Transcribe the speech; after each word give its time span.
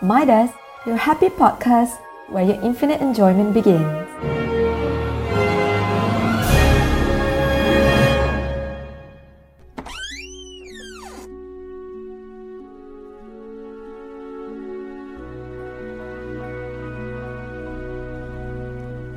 Midas, 0.00 0.54
your 0.86 0.94
happy 0.94 1.26
podcast 1.26 1.98
where 2.30 2.46
your 2.46 2.54
infinite 2.62 3.02
enjoyment 3.02 3.50
begins. 3.50 3.82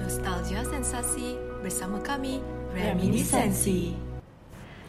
Nostalgia 0.01 0.65
Sensasi 0.65 1.37
bersama 1.61 2.01
kami 2.01 2.41
Reminiscensi. 2.73 3.93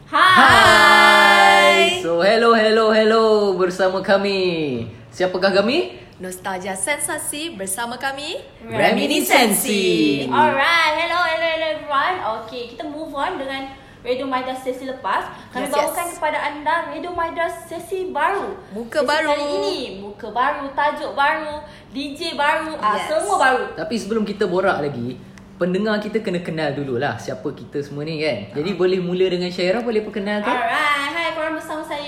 Hai. 0.08 2.00
So 2.00 2.24
hello 2.24 2.56
hello 2.56 2.96
hello 2.96 3.52
bersama 3.60 4.00
kami. 4.00 5.01
Siapakah 5.12 5.52
kami? 5.60 6.00
Nostalgia 6.24 6.72
Sensasi 6.72 7.52
bersama 7.52 8.00
kami 8.00 8.40
Reminiscensi. 8.64 10.24
Alright, 10.24 10.92
hello, 11.04 11.20
hello, 11.20 11.48
hello 11.52 11.66
everyone. 11.76 12.16
Okay, 12.40 12.72
kita 12.72 12.88
move 12.88 13.12
on 13.12 13.36
dengan 13.36 13.76
Radio 14.00 14.24
Midas 14.24 14.64
sesi 14.64 14.88
lepas. 14.88 15.28
Kami 15.52 15.68
Yes, 15.68 15.72
bawakan 15.76 16.06
yes. 16.08 16.14
kepada 16.16 16.38
anda 16.40 16.74
Radio 16.88 17.12
Midas 17.12 17.68
sesi 17.68 18.08
baru. 18.08 18.56
Muka 18.72 19.04
sesi 19.04 19.10
baru. 19.12 19.28
Kali 19.36 19.46
ini, 19.52 19.78
muka 20.00 20.32
baru, 20.32 20.64
tajuk 20.72 21.12
baru, 21.12 21.60
DJ 21.92 22.32
baru, 22.32 22.72
ah 22.80 22.96
Yes. 22.96 23.12
semua 23.12 23.36
baru. 23.36 23.64
Tapi 23.76 23.94
sebelum 24.00 24.24
kita 24.24 24.48
borak 24.48 24.80
lagi, 24.80 25.20
pendengar 25.60 26.00
kita 26.00 26.24
kena 26.24 26.40
kenal 26.40 26.72
dululah 26.72 27.20
siapa 27.20 27.52
kita 27.52 27.84
semua 27.84 28.08
ni 28.08 28.16
kan. 28.24 28.56
Jadi 28.56 28.70
boleh 28.80 28.96
mula 28.96 29.28
dengan 29.28 29.52
Syaira 29.52 29.84
boleh 29.84 30.00
perkenalkan? 30.00 30.48
Alright, 30.56 31.21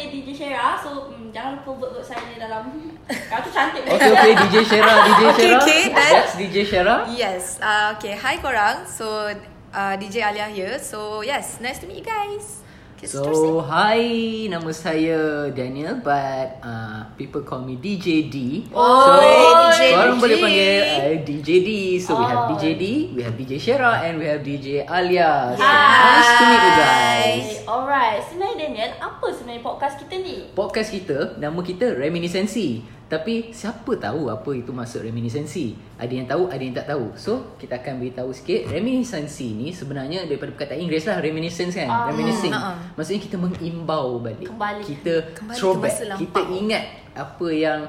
saya 0.04 0.12
DJ 0.12 0.28
Shera. 0.36 0.76
So, 0.76 1.08
hmm, 1.08 1.32
jangan 1.32 1.56
lupa 1.56 1.70
buat-buat 1.80 2.04
saya 2.04 2.36
dalam 2.36 2.64
Kau 3.08 3.38
tu 3.44 3.50
cantik 3.50 3.82
Okay 3.84 4.10
okay 4.12 4.32
DJ 4.36 4.54
Syaira 4.62 4.92
DJ 5.02 5.20
Okay, 5.32 5.40
Syaira. 5.40 5.56
okay, 5.58 5.82
dan- 5.88 6.12
That's 6.12 6.34
DJ 6.36 6.56
Syaira. 6.62 6.94
Yes, 7.08 7.42
uh, 7.58 7.96
okay, 7.96 8.12
hi 8.12 8.36
korang 8.36 8.84
So, 8.84 9.32
uh, 9.72 9.94
DJ 9.96 10.20
Alia 10.22 10.48
here 10.48 10.76
So, 10.76 11.20
yes, 11.20 11.56
nice 11.58 11.80
to 11.80 11.88
meet 11.88 12.00
you 12.00 12.06
guys 12.06 12.44
Okay, 12.44 12.63
So 13.02 13.58
hi 13.60 14.46
nama 14.46 14.70
saya 14.70 15.50
Daniel 15.50 15.98
but 15.98 16.62
uh, 16.62 17.10
people 17.18 17.42
call 17.42 17.60
me 17.60 17.74
DJ 17.74 18.30
D. 18.30 18.64
Oh, 18.70 19.02
so 19.02 19.18
DJ 19.74 19.82
korang 19.92 20.16
D. 20.16 20.22
boleh 20.22 20.36
panggil 20.38 20.78
uh, 20.80 21.14
DJ 21.20 21.48
D. 21.60 21.70
So 21.98 22.14
we 22.14 22.24
have 22.24 22.46
Oh. 22.46 22.48
DJ 22.54 22.64
D, 22.76 22.84
we 23.12 23.20
have 23.20 23.34
DJ 23.34 23.58
Shera 23.58 24.04
and 24.04 24.22
we 24.22 24.26
have 24.30 24.40
DJ 24.40 24.86
Alia. 24.86 25.52
So 25.58 25.60
Hi. 25.60 25.74
nice 26.14 26.30
to 26.30 26.44
meet 26.44 26.62
you 26.62 26.72
guys. 26.78 27.46
Alright. 27.66 28.20
Sebenarnya 28.24 28.56
Daniel, 28.62 28.90
apa 29.02 29.26
sebenarnya 29.32 29.62
podcast 29.64 29.94
kita 29.98 30.14
ni? 30.16 30.36
Podcast 30.54 30.88
kita 30.88 31.18
nama 31.36 31.60
kita 31.60 31.98
Reminiscensi. 31.98 32.93
Tapi 33.04 33.52
siapa 33.52 33.92
tahu 34.00 34.32
apa 34.32 34.50
itu 34.56 34.72
maksud 34.72 35.04
reminiscensi? 35.04 35.76
Ada 36.00 36.12
yang 36.12 36.26
tahu, 36.26 36.42
ada 36.48 36.62
yang 36.62 36.74
tak 36.74 36.88
tahu. 36.88 37.12
So, 37.14 37.54
kita 37.60 37.78
akan 37.84 38.00
beritahu 38.00 38.32
sikit. 38.32 38.72
Reminiscensi 38.72 39.52
ni 39.52 39.70
sebenarnya 39.70 40.24
daripada 40.24 40.56
perkataan 40.56 40.80
Inggeris 40.80 41.04
lah. 41.06 41.20
Reminiscence 41.20 41.76
kan? 41.76 41.88
Ah. 41.88 42.08
Reminiscing. 42.08 42.52
Ha-ha. 42.52 42.96
Maksudnya 42.96 43.20
kita 43.20 43.36
mengimbau 43.36 44.18
balik. 44.24 44.48
Kembali. 44.48 44.82
Kita 44.82 45.14
Kembali 45.36 45.52
ke 45.52 45.60
throwback. 45.60 45.94
lampau. 46.08 46.20
Kita 46.24 46.40
ingat 46.48 46.84
apa 47.14 47.48
yang 47.52 47.80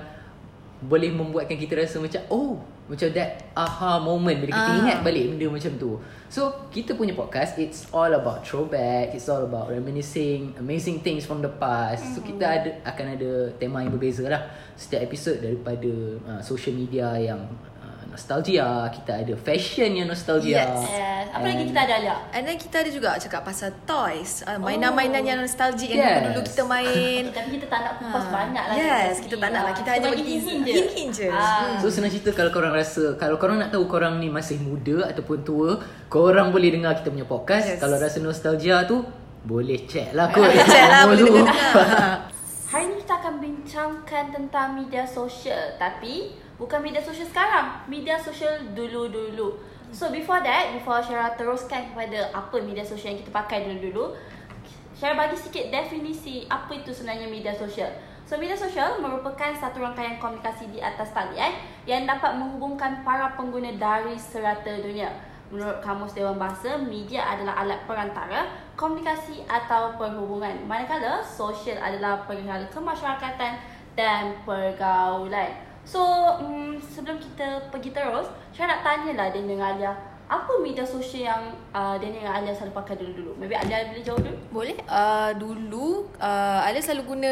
boleh 0.86 1.09
membuatkan 1.09 1.58
kita 1.58 1.75
rasa 1.75 1.97
macam 2.00 2.22
oh 2.30 2.55
macam 2.86 3.09
that 3.17 3.50
aha 3.58 3.97
moment 3.97 4.38
bila 4.38 4.53
kita 4.53 4.72
Ah. 4.72 4.81
ingat 4.86 4.97
balik 5.02 5.33
benda 5.33 5.50
macam 5.50 5.73
tu. 5.73 5.97
So, 6.30 6.69
kita 6.69 6.94
punya 6.94 7.17
podcast 7.17 7.58
it's 7.58 7.89
all 7.89 8.14
about 8.14 8.45
throwback, 8.45 9.17
it's 9.17 9.25
all 9.25 9.42
about 9.42 9.73
reminiscing 9.73 10.53
amazing 10.61 11.02
things 11.02 11.25
from 11.25 11.42
the 11.42 11.50
past. 11.50 12.14
So, 12.14 12.22
kita 12.22 12.45
ada 12.45 12.69
akan 12.86 13.17
ada 13.17 13.31
tema 13.58 13.81
yang 13.81 13.89
berbeza 13.89 14.30
lah 14.30 14.45
setiap 14.77 15.02
episod 15.02 15.42
daripada 15.42 15.89
uh, 16.30 16.42
social 16.45 16.77
media 16.77 17.17
yang 17.17 17.49
uh, 17.49 17.74
nostalgia, 18.08 18.66
kita 18.89 19.11
ada 19.17 19.34
fashion 19.36 19.92
yang 19.94 20.06
nostalgia. 20.06 20.61
Yes. 20.61 20.80
Yes. 20.88 21.23
Apa 21.28 21.44
lagi 21.44 21.58
And- 21.58 21.70
kita 21.70 21.80
ada 21.81 21.94
Alia? 21.95 22.16
And 22.31 22.44
then 22.44 22.56
kita 22.56 22.75
ada 22.78 22.89
juga 22.89 23.09
cakap 23.17 23.44
pasal 23.44 23.70
toys 23.83 24.39
uh, 24.42 24.55
Mainan-mainan 24.55 25.20
yang 25.20 25.38
nostalgic 25.38 25.89
Yang 25.89 25.99
Yes. 25.99 26.15
dulu-dulu 26.21 26.42
kita 26.45 26.64
main 26.64 27.21
tapi 27.36 27.49
kita 27.52 27.65
tak 27.65 27.80
nak 27.82 27.94
kupas 27.98 28.23
Ha. 28.23 28.32
banyak 28.32 28.64
lah. 28.65 28.76
Yes, 28.76 29.14
kita 29.20 29.36
tak 29.36 29.49
nak 29.49 29.61
lah. 29.61 29.67
ah, 29.67 29.76
Kita 29.76 29.89
hanya 29.92 30.08
bagi 30.08 30.23
hint-hint 30.23 30.64
je. 30.64 30.73
je. 31.11 31.27
Ah. 31.27 31.44
Hmm. 31.67 31.77
So 31.77 31.88
senang 31.89 32.08
cerita 32.10 32.32
kalau 32.32 32.49
korang 32.49 32.71
rasa 32.71 33.04
Kalau 33.15 33.36
korang 33.36 33.58
nak 33.58 33.70
tahu 33.70 33.83
korang 33.86 34.15
ni 34.15 34.30
masih 34.30 34.58
muda 34.58 35.08
ataupun 35.08 35.42
tua 35.42 35.76
Korang 36.08 36.49
boleh 36.49 36.71
dengar 36.71 36.95
kita 36.95 37.10
punya 37.10 37.26
podcast 37.26 37.67
Yes. 37.67 37.80
Kalau 37.80 37.98
rasa 37.98 38.17
nostalgia 38.20 38.83
tu 38.83 39.04
Boleh 39.42 39.83
check 39.83 40.11
lah 40.11 40.30
kot 40.30 40.39
Boleh 40.42 40.64
check 40.64 40.86
lah, 40.86 41.02
boleh 41.04 41.20
Dulu. 41.20 41.36
dengar-dengar. 41.36 42.17
Hari 42.71 42.86
ni 42.88 42.95
kita 42.98 43.14
akan 43.17 43.33
bincangkan 43.39 44.23
tentang 44.32 44.67
media 44.73 45.04
sosial 45.04 45.76
Tapi 45.76 46.32
bukan 46.55 46.80
media 46.80 47.04
sosial 47.04 47.27
sekarang 47.27 47.83
Media 47.88 48.16
sosial 48.20 48.71
dulu-dulu 48.76 49.55
So 49.95 50.11
before 50.11 50.43
that, 50.43 50.76
before 50.76 50.99
Syara 50.99 51.32
teruskan 51.39 51.93
kepada 51.93 52.27
apa 52.36 52.60
media 52.60 52.83
sosial 52.83 53.16
yang 53.16 53.21
kita 53.23 53.32
pakai 53.32 53.70
dulu-dulu 53.70 54.16
Syara 54.95 55.15
bagi 55.15 55.38
sikit 55.39 55.71
definisi 55.71 56.44
apa 56.52 56.71
itu 56.76 56.92
sebenarnya 56.92 57.27
media 57.32 57.54
sosial 57.55 57.92
So 58.26 58.36
media 58.42 58.58
sosial 58.58 58.98
merupakan 58.99 59.54
satu 59.54 59.80
rangkaian 59.80 60.17
komunikasi 60.17 60.73
di 60.73 60.82
atas 60.82 61.14
talian 61.14 61.54
Yang 61.86 62.10
dapat 62.10 62.42
menghubungkan 62.42 63.05
para 63.05 63.38
pengguna 63.38 63.71
dari 63.77 64.17
serata 64.17 64.82
dunia 64.82 65.36
Menurut 65.54 65.77
Kamus 65.77 66.17
Dewan 66.17 66.42
Bahasa, 66.42 66.73
media 66.73 67.21
adalah 67.21 67.61
alat 67.61 67.86
perantara, 67.86 68.49
komunikasi 68.73 69.45
atau 69.45 69.94
perhubungan. 69.94 70.65
Manakala 70.65 71.21
sosial 71.21 71.77
adalah 71.77 72.26
perihal 72.26 72.65
kemasyarakatan 72.73 73.61
dan 73.94 74.33
pergaulan. 74.42 75.54
So, 75.85 76.01
mm, 76.41 76.81
sebelum 76.81 77.21
kita 77.21 77.69
pergi 77.69 77.93
terus, 77.93 78.25
saya 78.49 78.73
nak 78.73 78.81
tanyalah 78.81 79.29
Daniel 79.29 79.53
dengan 79.53 79.67
Alia, 79.77 79.93
apa 80.25 80.57
media 80.57 80.81
sosial 80.81 81.29
yang 81.29 81.43
uh, 81.69 81.93
Daniel 82.01 82.25
dengan 82.25 82.41
Alia 82.41 82.49
selalu 82.49 82.73
pakai 82.73 82.97
dulu-dulu? 82.97 83.37
Maybe 83.37 83.53
Alia 83.53 83.93
boleh 83.93 84.01
jawab 84.01 84.25
dulu? 84.25 84.37
Boleh. 84.49 84.75
Uh, 84.89 85.29
dulu 85.37 86.09
uh, 86.17 86.65
Alia 86.65 86.81
selalu 86.81 87.13
guna 87.13 87.31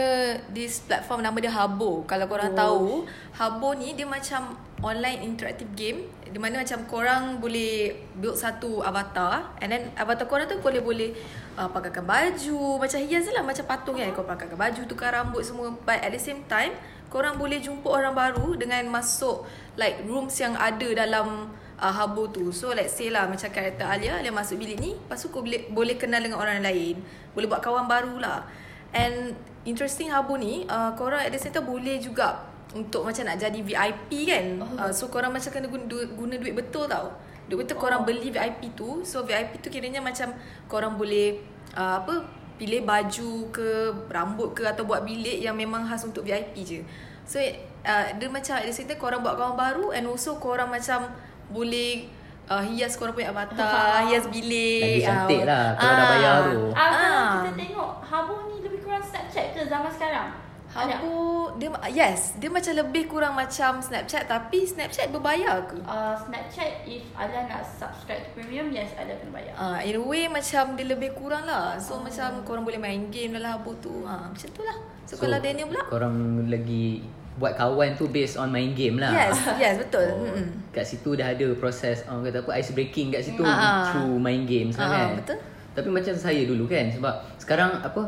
this 0.53 0.85
platform 0.85 1.25
nama 1.25 1.33
dia 1.41 1.49
Habbo. 1.49 2.05
Kalau 2.05 2.29
korang 2.29 2.53
Oh. 2.53 2.57
tahu, 2.61 2.87
Habbo 3.33 3.73
ni 3.73 3.97
dia 3.97 4.05
macam 4.05 4.53
online 4.85 5.25
interactive 5.25 5.73
game 5.73 6.05
di 6.29 6.37
mana 6.37 6.61
macam 6.61 6.85
korang 6.85 7.41
boleh 7.41 7.93
build 8.19 8.35
satu 8.35 8.83
avatar 8.83 9.53
and 9.61 9.69
then 9.71 9.89
avatar 9.95 10.25
korang 10.29 10.45
tu 10.45 10.59
boleh 10.59 10.81
boleh 10.83 11.09
uh, 11.55 11.69
pakaikan 11.69 12.03
baju 12.03 12.81
macam 12.81 12.99
hias 12.99 13.29
lah 13.31 13.45
macam 13.45 13.63
patung 13.63 13.95
kan 13.95 14.11
kau 14.11 14.25
pakaikan 14.27 14.57
baju 14.57 14.81
tukar 14.83 15.13
rambut 15.13 15.45
semua 15.45 15.71
but 15.85 15.97
at 16.01 16.11
the 16.11 16.19
same 16.19 16.41
time 16.51 16.73
korang 17.13 17.38
boleh 17.38 17.62
jumpa 17.62 17.85
orang 17.85 18.18
baru 18.18 18.57
dengan 18.57 18.81
masuk 18.90 19.46
like 19.78 20.01
rooms 20.09 20.34
yang 20.41 20.57
ada 20.57 21.06
dalam 21.06 21.53
uh, 21.78 21.94
Habbo 21.94 22.34
tu. 22.34 22.50
So 22.50 22.74
let's 22.74 22.97
say 22.97 23.13
lah 23.13 23.29
Macam 23.29 23.51
karakter 23.53 23.85
Alia 23.85 24.18
Alia 24.18 24.31
masuk 24.34 24.57
bilik 24.57 24.81
ni 24.81 24.97
Lepas 24.97 25.22
tu 25.22 25.29
kau 25.29 25.46
boleh, 25.46 25.69
boleh 25.69 25.96
kenal 26.00 26.24
dengan 26.24 26.40
orang 26.40 26.63
lain. 26.63 26.97
Boleh 27.35 27.46
buat 27.46 27.62
kawan 27.62 27.85
baru 27.85 28.18
lah. 28.18 28.47
And 28.96 29.38
Interesting 29.63 30.09
Habbo 30.09 30.40
ni 30.40 30.66
uh, 30.66 30.96
Korang 30.97 31.22
at 31.22 31.29
the 31.29 31.40
time 31.40 31.69
Boleh 31.69 32.01
juga 32.01 32.50
Untuk 32.74 33.06
macam 33.06 33.24
nak 33.30 33.38
jadi 33.38 33.59
VIP 33.62 34.09
kan? 34.31 34.45
Uh, 34.80 34.91
So 34.95 35.13
korang 35.13 35.35
macam 35.35 35.53
kena 35.53 35.69
guna, 35.69 35.85
guna 36.18 36.35
duit 36.41 36.57
betul 36.57 36.90
tau. 36.90 37.13
Duit 37.45 37.62
betul 37.68 37.78
korang 37.78 38.07
beli 38.07 38.34
VIP 38.34 38.74
tu. 38.74 39.06
So 39.06 39.22
VIP 39.22 39.62
tu 39.62 39.69
kiranya 39.69 40.01
macam 40.01 40.34
Korang 40.66 40.97
boleh 40.97 41.38
uh, 41.78 42.01
Apa 42.01 42.42
Pilih 42.55 42.81
baju 42.81 43.29
ke 43.49 43.69
Rambut 44.07 44.51
ke 44.51 44.63
Atau 44.63 44.83
buat 44.83 45.01
bilik 45.01 45.39
Yang 45.39 45.55
memang 45.57 45.83
khas 45.83 46.01
untuk 46.01 46.23
VIP 46.23 46.53
je. 46.61 46.79
So 47.23 47.37
uh, 47.37 48.05
Dia 48.11 48.27
macam 48.27 48.53
At 48.55 48.63
the 48.63 48.71
same 48.71 48.85
time 48.85 48.97
korang 48.97 49.19
buat 49.19 49.33
kawan 49.33 49.53
baru 49.53 49.91
And 49.91 50.05
also 50.05 50.37
korang 50.37 50.67
macam 50.67 51.09
Boleh 51.47 52.07
uh, 52.45 52.59
Hias 52.59 52.93
korang 52.93 53.11
punya 53.11 53.29
avatar 53.29 53.57
Hias 54.07 54.27
bilik 54.27 54.81
Lagi 54.81 55.01
cantik 55.01 55.41
Ah, 55.41 55.47
lah 55.47 55.65
Kalau 55.75 55.93
dah 55.93 56.05
bayar 56.09 56.35
tu. 56.45 56.59
Ah, 56.71 56.87
kalau 56.89 57.11
Ah. 57.13 57.31
kita 57.39 57.51
tengok, 57.57 57.91
Habu 58.01 58.33
ni 58.47 58.55
lebih 58.61 58.79
kurang 58.81 59.01
Snapchat 59.01 59.45
ke 59.51 59.61
zaman 59.63 59.89
sekarang? 59.89 60.29
Ada? 60.73 60.97
Habbo 60.97 61.13
dia 61.53 61.69
yes 61.88 62.34
dia 62.35 62.50
macam 62.50 62.73
lebih 62.73 63.06
kurang 63.06 63.34
macam 63.34 63.78
Snapchat 63.78 64.25
tapi 64.25 64.63
Snapchat 64.63 65.09
berbayar 65.09 65.62
ke? 65.63 65.77
Uh, 65.80 66.18
Snapchat, 66.18 66.81
if 66.83 67.06
Alia 67.13 67.45
nak 67.45 67.62
subscribe 67.62 68.19
to 68.19 68.30
premium, 68.33 68.68
yes, 68.69 68.89
Alia 68.95 69.13
kena 69.15 69.31
bayar. 69.31 69.53
Uh, 69.53 69.77
in 69.80 69.94
a 69.94 70.01
way 70.01 70.25
macam 70.25 70.74
dia 70.74 70.86
lebih 70.88 71.13
kurang 71.13 71.45
lah 71.45 71.77
So 71.77 71.97
macam 71.97 72.42
korang 72.42 72.62
boleh 72.62 72.77
main 72.77 73.07
game 73.07 73.33
dalam 73.33 73.56
Habbo 73.56 73.77
tu 73.77 74.01
ha, 74.03 74.25
Macam 74.25 74.50
tu 74.50 74.62
lah 74.62 74.77
So, 75.06 75.13
so 75.13 75.21
kalau 75.21 75.38
Daniel 75.38 75.68
pula 75.68 75.86
Korang 75.86 76.15
lagi 76.47 77.06
Buat 77.33 77.53
kawan 77.53 77.94
tu 77.94 78.07
based 78.07 78.36
on 78.36 78.50
main 78.50 78.74
game 78.74 78.97
lah 78.97 79.09
Yes 79.09 79.38
yes 79.57 79.75
betul 79.80 80.06
Oh, 80.07 80.25
Mm-mm. 80.25 80.47
kat 80.69 80.81
situ 80.83 81.13
dah 81.13 81.30
ada 81.30 81.47
proses 81.53 82.01
orang 82.06 82.25
kata 82.25 82.42
apa 82.42 82.51
ice 82.56 82.71
breaking 82.71 83.09
kat 83.09 83.21
situ 83.21 83.42
Ah, 83.42 83.53
ah. 83.53 83.81
through 83.88 84.18
main 84.18 84.42
games 84.44 84.74
lah 84.74 84.86
Ah, 84.86 84.94
kan. 85.06 85.09
betul. 85.18 85.38
Tapi 85.71 85.89
macam 85.89 86.13
saya 86.13 86.42
dulu 86.44 86.65
kan 86.65 86.86
sebab 86.88 87.13
sekarang 87.36 87.77
apa 87.80 88.06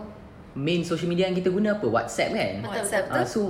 main 0.56 0.82
social 0.82 1.12
media 1.12 1.28
yang 1.28 1.38
kita 1.38 1.52
guna 1.52 1.76
apa 1.76 1.88
WhatsApp 1.88 2.32
kan. 2.32 2.54
WhatsApp 2.64 3.06
Ah, 3.12 3.22
betul 3.22 3.28
so 3.28 3.42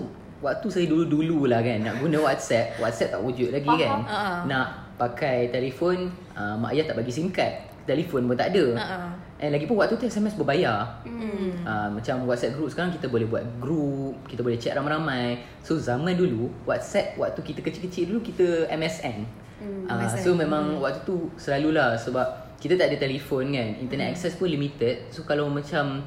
waktu 0.41 0.67
saya 0.67 0.85
dulu-dulu 0.89 1.47
lah 1.47 1.61
kan 1.61 1.79
nak 1.85 2.01
guna 2.01 2.17
WhatsApp, 2.21 2.77
WhatsApp 2.81 3.15
tak 3.15 3.21
wujud 3.21 3.49
lagi 3.53 3.69
Faham. 3.69 3.79
kan. 3.79 3.97
Ah, 4.09 4.17
ah. 4.17 4.39
Nak 4.45 4.67
pakai 4.95 5.51
telefon 5.51 6.09
uh, 6.33 6.55
mak 6.59 6.73
ayah 6.75 6.91
tak 6.91 6.97
bagi 6.99 7.13
SIM 7.13 7.29
card. 7.31 7.73
Telefon 7.85 8.25
pun 8.25 8.33
tak 8.33 8.49
ada. 8.49 8.65
Ah, 8.75 8.81
ah. 8.81 9.09
And 9.37 9.53
lagi 9.53 9.69
pun 9.69 9.77
waktu 9.77 9.93
tu 9.99 10.09
SMS 10.09 10.33
berbayar. 10.33 11.05
Hmm. 11.05 11.61
Uh, 11.61 11.89
macam 11.93 12.25
WhatsApp 12.25 12.57
group 12.57 12.73
sekarang 12.73 12.89
kita 12.95 13.05
boleh 13.05 13.29
buat 13.29 13.45
group, 13.61 14.17
kita 14.25 14.41
boleh 14.41 14.57
chat 14.57 14.73
ramai-ramai. 14.73 15.43
So 15.61 15.77
zaman 15.77 16.17
dulu 16.17 16.49
WhatsApp 16.65 17.13
waktu 17.21 17.45
kita 17.45 17.61
kecil-kecil 17.61 18.09
dulu 18.09 18.19
kita 18.25 18.65
MSN. 18.73 19.17
Hmm, 19.61 19.85
uh, 19.85 20.01
MSN. 20.01 20.23
so 20.25 20.29
memang 20.33 20.81
waktu 20.81 21.05
tu 21.05 21.29
selalulah 21.37 21.93
sebab 21.95 22.57
kita 22.57 22.73
tak 22.79 22.89
ada 22.89 22.97
telefon 22.97 23.53
kan. 23.53 23.77
Internet 23.77 24.17
access 24.17 24.33
pun 24.33 24.49
limited. 24.49 25.11
So 25.13 25.21
kalau 25.21 25.51
macam 25.51 26.01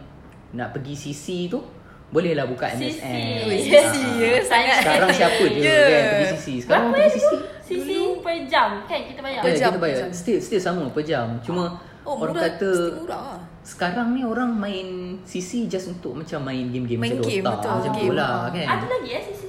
nak 0.51 0.69
pergi 0.71 0.95
CC 0.95 1.25
tu 1.47 1.61
bolehlah 2.09 2.45
buka 2.45 2.73
CC. 2.73 2.97
MSN. 2.97 3.45
Ah. 3.45 3.53
CC 3.53 3.95
ya, 4.17 4.31
sangat. 4.41 4.77
Sekarang 4.81 5.11
siapa 5.13 5.45
je 5.45 5.61
Ya. 5.61 5.77
kan 5.85 6.03
pergi 6.09 6.27
CC. 6.33 6.47
Sekarang 6.59 6.85
Berapa 6.87 6.97
pergi 6.97 7.05
ya 7.05 7.13
CC. 7.15 7.33
Sisi 7.61 7.95
per 8.19 8.37
jam 8.47 8.69
kan 8.83 9.01
kita 9.03 9.21
bayar. 9.21 9.41
Kan, 9.41 9.53
jam, 9.53 9.69
kita 9.69 9.79
bayar. 9.79 9.95
per 9.95 10.03
jam. 10.03 10.11
Still 10.11 10.39
still 10.39 10.63
sama 10.63 10.83
per 10.89 11.03
jam. 11.03 11.37
Cuma 11.39 11.77
Oh, 12.03 12.17
orang 12.17 12.33
murah. 12.35 12.49
kata 12.49 12.71
murah 12.97 13.23
lah. 13.31 13.41
sekarang 13.61 14.09
ni 14.11 14.25
orang 14.25 14.49
main 14.51 14.89
CC 15.23 15.69
just 15.69 15.93
untuk 15.93 16.17
macam 16.17 16.41
main 16.43 16.65
game-game 16.67 16.97
Main 16.97 17.13
macam 17.15 17.29
game, 17.29 17.45
Dota 17.45 17.53
betul, 17.55 17.73
macam 17.77 17.93
tu 17.93 18.01
game. 18.01 18.17
lah 18.17 18.33
Ah. 18.33 18.49
kan. 18.49 18.65
Ada 18.67 18.87
lagi 18.89 19.09
eh 19.11 19.23
sisi 19.23 19.37
sekarang? 19.37 19.48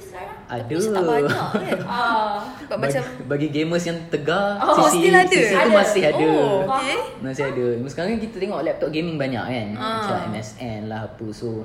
Ada. 0.50 0.74
Tapi 0.74 0.90
tak 0.90 1.04
banyak 1.06 1.48
kan. 1.54 1.78
Ah. 1.90 2.42
Sebab 2.66 2.76
bagi, 2.76 2.94
macam 2.94 3.02
bagi 3.26 3.48
gamers 3.50 3.84
yang 3.86 3.98
tegar 4.10 4.58
Oh, 4.58 4.86
CC, 4.86 4.94
still 4.98 5.16
ada? 5.16 5.30
CC 5.30 5.52
tu 5.54 5.70
masih 5.70 6.02
ada. 6.06 6.26
Oh, 6.26 6.56
okay. 6.66 6.96
Masih 7.22 7.44
ada. 7.46 7.66
Sekarang 7.86 8.18
kita 8.18 8.36
tengok 8.38 8.60
laptop 8.62 8.90
gaming 8.90 9.14
banyak 9.14 9.44
kan. 9.46 9.68
Ah. 9.74 9.86
Macam 10.02 10.16
MSN 10.34 10.80
lah 10.86 11.06
apa. 11.06 11.26
So 11.30 11.62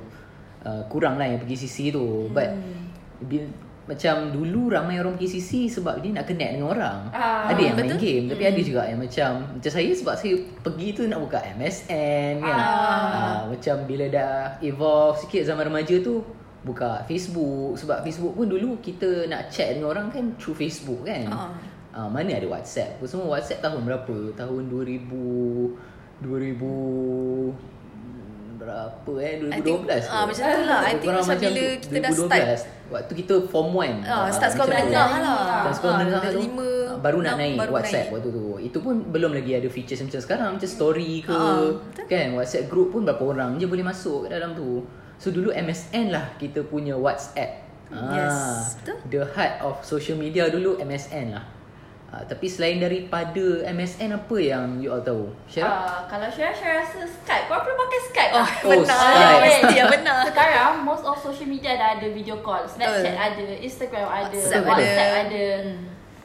uh, 0.61 0.81
kurang 0.85 1.17
lah 1.17 1.25
yang 1.25 1.41
pergi 1.41 1.65
CC 1.65 1.89
tu. 1.89 2.29
But 2.29 2.53
Hmm. 2.53 2.89
bil, 3.25 3.45
macam 3.85 4.33
dulu 4.33 4.73
ramai 4.73 4.97
orang 4.97 5.13
pergi 5.13 5.37
CC 5.37 5.69
sebab 5.69 6.01
dia 6.01 6.09
nak 6.09 6.25
connect 6.25 6.57
dengan 6.57 6.73
orang. 6.73 6.99
Ah, 7.13 7.45
ada 7.45 7.61
yang 7.61 7.77
main 7.77 7.85
betul. 7.85 8.01
game 8.01 8.25
tapi 8.25 8.43
ada 8.49 8.57
juga 8.57 8.81
yang 8.81 8.97
macam 8.97 9.29
macam 9.45 9.69
saya 9.69 9.91
sebab 9.93 10.13
saya 10.17 10.33
pergi 10.65 10.87
tu 10.89 11.01
nak 11.05 11.21
buka 11.21 11.37
MSN 11.53 12.41
kan. 12.41 12.57
Ah. 12.57 12.65
Ah, 13.13 13.39
macam 13.45 13.85
bila 13.85 14.09
dah 14.09 14.57
evolve 14.59 15.21
sikit 15.21 15.45
zaman 15.45 15.69
remaja 15.69 16.01
tu 16.01 16.25
buka 16.65 17.05
Facebook 17.05 17.77
sebab 17.77 18.01
Facebook 18.01 18.33
pun 18.33 18.49
dulu 18.49 18.81
kita 18.81 19.23
nak 19.25 19.47
chat 19.47 19.71
dengan 19.71 19.93
orang 19.93 20.09
kan 20.09 20.33
through 20.35 20.57
Facebook 20.57 21.05
kan. 21.05 21.29
Ah. 21.29 21.53
Ah, 21.93 22.09
mana 22.09 22.33
ada 22.33 22.43
WhatsApp. 22.45 22.99
Semua 23.05 23.31
WhatsApp 23.31 23.61
tahun 23.61 23.85
berapa? 23.85 24.33
Tahun 24.33 24.61
2000 24.67 25.71
2000 26.19 27.53
berapa 28.55 29.11
eh 29.19 29.31
I 29.45 29.59
2012 29.59 29.61
think, 29.61 29.79
ke? 29.83 29.95
ah, 30.07 30.23
macam 30.23 30.43
tu 30.47 30.63
lah. 30.63 30.79
I 30.81 30.93
think 30.93 31.03
Kurang 31.05 31.25
macam 31.27 31.39
bila 31.45 31.65
kita 31.75 31.95
dah 31.97 32.11
2012. 32.11 32.65
Waktu 32.85 33.13
kita 33.15 33.35
form 33.45 33.67
1 33.75 34.05
Ah, 34.05 34.27
start 34.29 34.51
sekolah 34.51 34.67
menengah 34.71 35.09
lah. 35.17 35.39
Start 35.61 35.75
sekolah 35.75 35.93
Ah, 35.93 35.99
menengah 35.99 36.21
tu 36.23 36.39
lima, 36.39 36.69
ah, 36.87 36.97
Baru 36.97 37.19
nak 37.19 37.35
naik 37.35 37.55
baru 37.57 37.71
WhatsApp 37.73 38.05
naik. 38.05 38.13
waktu 38.15 38.29
tu 38.31 38.43
Itu 38.57 38.77
pun 38.79 38.95
belum 39.05 39.31
lagi 39.33 39.51
ada 39.53 39.67
features 39.67 40.01
macam 40.01 40.19
sekarang 40.19 40.49
Macam 40.55 40.69
story 40.69 41.11
ke 41.21 41.31
Ah, 41.31 41.67
Kan 42.07 42.27
WhatsApp 42.33 42.65
group 42.65 42.89
pun 42.89 43.03
berapa 43.03 43.23
orang 43.25 43.55
je 43.55 43.65
boleh 43.65 43.83
masuk 43.83 44.25
kat 44.25 44.33
dalam 44.33 44.51
tu 44.51 44.81
So 45.15 45.31
dulu 45.31 45.51
MSN 45.51 46.11
lah 46.11 46.35
kita 46.35 46.63
punya 46.67 46.95
WhatsApp 46.95 47.63
Yes, 47.85 48.33
Ah, 48.33 48.59
betul. 48.81 48.97
The 49.13 49.21
heart 49.37 49.53
of 49.61 49.75
social 49.85 50.17
media 50.17 50.49
dulu 50.49 50.75
MSN 50.81 51.37
lah 51.37 51.45
Ah, 52.15 52.23
Tapi 52.23 52.47
selain 52.47 52.79
daripada 52.79 53.67
MSN 53.67 54.15
apa 54.15 54.37
yang 54.39 54.79
you 54.79 54.87
all 54.87 55.03
tahu? 55.03 55.27
Syarah? 55.51 55.67
Ah, 55.67 55.99
kalau 56.07 56.31
Syara, 56.31 56.55
Syara 56.55 56.79
rasa 56.79 57.03
Skype. 57.03 57.51
Korang 57.51 57.67
perlu 57.67 57.75
pakai 57.75 57.99
Skype 58.07 58.31
Oh, 58.31 58.39
tak? 58.39 58.55
Oh, 58.63 58.71
benar. 58.79 58.95
Skype. 59.03 59.41
Mesti 59.43 59.75
yang 59.75 59.89
benar. 59.91 60.17
Sekarang 60.23 60.71
most 60.87 61.03
of 61.03 61.19
social 61.19 61.49
media 61.49 61.75
dah 61.75 61.99
ada 61.99 62.07
video 62.07 62.39
call. 62.39 62.63
Snapchat 62.63 63.19
Betul. 63.19 63.19
ada, 63.19 63.45
Instagram 63.59 64.05
ada, 64.07 64.31
WhatsApp 64.31 64.63
WhatsApp, 64.63 65.11
ada. 65.11 65.17
ada. 65.27 65.45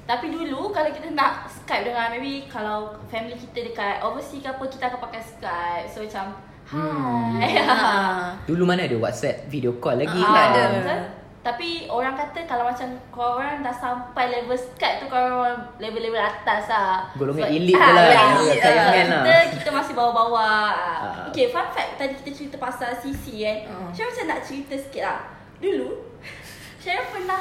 Tapi 0.07 0.27
dulu 0.31 0.71
kalau 0.71 0.91
kita 0.95 1.11
nak 1.11 1.51
Skype 1.51 1.83
dengan 1.83 2.07
maybe 2.15 2.47
kalau 2.47 2.95
family 3.11 3.35
kita 3.35 3.73
dekat 3.73 3.99
overseas 3.99 4.43
ke 4.43 4.49
apa 4.53 4.65
kita 4.71 4.85
akan 4.95 5.01
pakai 5.11 5.23
Skype. 5.27 5.87
So 5.91 6.07
macam 6.07 6.39
hi. 6.70 7.58
Ah. 7.61 8.34
Dulu 8.49 8.62
mana 8.64 8.84
ada 8.84 8.96
WhatsApp 8.96 9.46
video 9.46 9.76
call 9.76 9.99
lagi 9.99 10.17
Ah, 10.17 10.28
kan? 10.28 10.46
ada. 10.49 10.62
Betul? 10.72 11.00
Tapi 11.40 11.69
orang 11.88 12.12
kata 12.14 12.44
kalau 12.44 12.69
macam 12.69 12.84
korang 13.08 13.64
dah 13.64 13.72
sampai 13.72 14.28
level 14.28 14.52
Skype 14.52 15.00
tu 15.00 15.06
korang 15.06 15.40
level-level 15.78 16.20
atas 16.20 16.69
lah. 16.69 17.08
Golongan 17.14 17.49
Sebab- 17.49 17.56
elite 17.56 17.75
Ah, 17.75 17.87
je 17.87 17.93
lah, 17.93 18.05
ya, 18.05 18.12
yang 18.12 18.31
elite 18.37 18.61
sayangan 18.61 19.06
lah. 19.08 19.22
lah. 19.25 19.25
Kita, 19.25 19.56
kita 19.56 19.70
masih 19.72 19.93
bawah-bawah. 19.94 20.69
Ah. 20.70 21.26
Okay, 21.26 21.49
fun 21.49 21.67
fact 21.67 21.96
tadi 21.96 22.12
kita 22.14 22.31
cerita 22.31 22.56
pasal 22.56 22.93
CC 22.94 23.25
kan. 23.40 23.56
Ah. 23.67 23.88
Saya 23.90 24.05
macam 24.06 24.25
nak 24.26 24.40
cerita 24.43 24.75
sikit 24.76 25.02
lah. 25.02 25.20
Dulu, 25.58 25.88
saya 26.82 27.00
pernah 27.06 27.40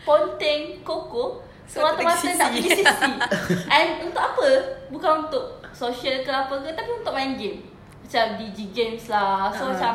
ponteng 0.00 0.60
koko 0.80 1.40
So, 1.64 1.80
semata-mata 1.80 2.28
nak 2.28 2.52
pergi 2.52 2.70
CC. 2.76 3.02
And 3.66 3.88
untuk 4.04 4.20
apa? 4.20 4.48
Bukan 4.92 5.26
untuk 5.26 5.44
social 5.72 6.20
ke 6.20 6.28
apa 6.28 6.60
ke, 6.60 6.68
tapi 6.70 6.90
untuk 6.92 7.10
main 7.10 7.34
game. 7.34 7.56
Macam 8.04 8.24
DG 8.36 8.58
Games 8.70 9.04
lah. 9.08 9.48
So 9.48 9.64
Ah. 9.64 9.68
macam 9.72 9.94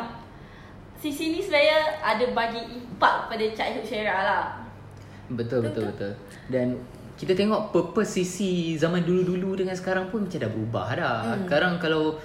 CC 1.00 1.32
ni 1.32 1.40
sebenarnya 1.40 1.78
ada 2.02 2.24
bagi 2.34 2.60
impak 2.76 3.30
pada 3.30 3.44
childhood 3.54 3.86
Syara 3.86 4.18
lah. 4.20 4.44
Betul 5.32 5.64
betul 5.64 5.88
betul. 5.88 6.12
Dan 6.50 6.76
kita 7.16 7.32
tengok 7.32 7.70
purpose 7.70 8.20
CC 8.20 8.36
zaman 8.76 9.00
dulu-dulu 9.00 9.56
dengan 9.56 9.72
sekarang 9.72 10.10
pun 10.10 10.26
macam 10.26 10.36
dah 10.36 10.50
berubah 10.50 10.86
dah. 10.92 11.16
Hmm. 11.24 11.46
Sekarang 11.46 11.78
kalau 11.78 12.18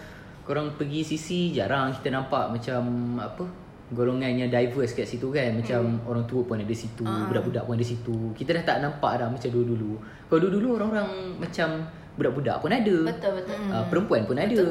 korang 0.44 0.74
pergi 0.76 1.02
CC 1.06 1.54
jarang 1.54 1.94
kita 1.94 2.12
nampak 2.12 2.52
macam 2.52 2.82
apa 3.18 3.46
golongan 3.86 4.34
yang 4.34 4.50
diverse 4.50 4.94
kat 4.94 5.06
situ 5.06 5.30
kan 5.30 5.54
macam 5.54 6.02
hmm. 6.02 6.10
orang 6.10 6.26
tua 6.26 6.42
pun 6.42 6.58
ada 6.58 6.74
situ 6.74 7.06
Ah. 7.06 7.26
budak-budak 7.30 7.66
pun 7.66 7.74
ada 7.78 7.86
situ 7.86 8.18
kita 8.34 8.50
dah 8.58 8.64
tak 8.66 8.78
nampak 8.82 9.22
dah 9.22 9.30
macam 9.30 9.46
dulu-dulu 9.50 10.02
kalau 10.26 10.40
dulu-dulu 10.42 10.68
orang-orang 10.82 11.10
macam 11.38 11.86
budak-budak 12.18 12.58
pun 12.62 12.72
ada 12.74 12.96
Betul 13.10 13.32
betul. 13.42 13.58
Hmm. 13.58 13.72
uh, 13.74 13.86
perempuan 13.90 14.22
pun 14.26 14.38
ada 14.42 14.62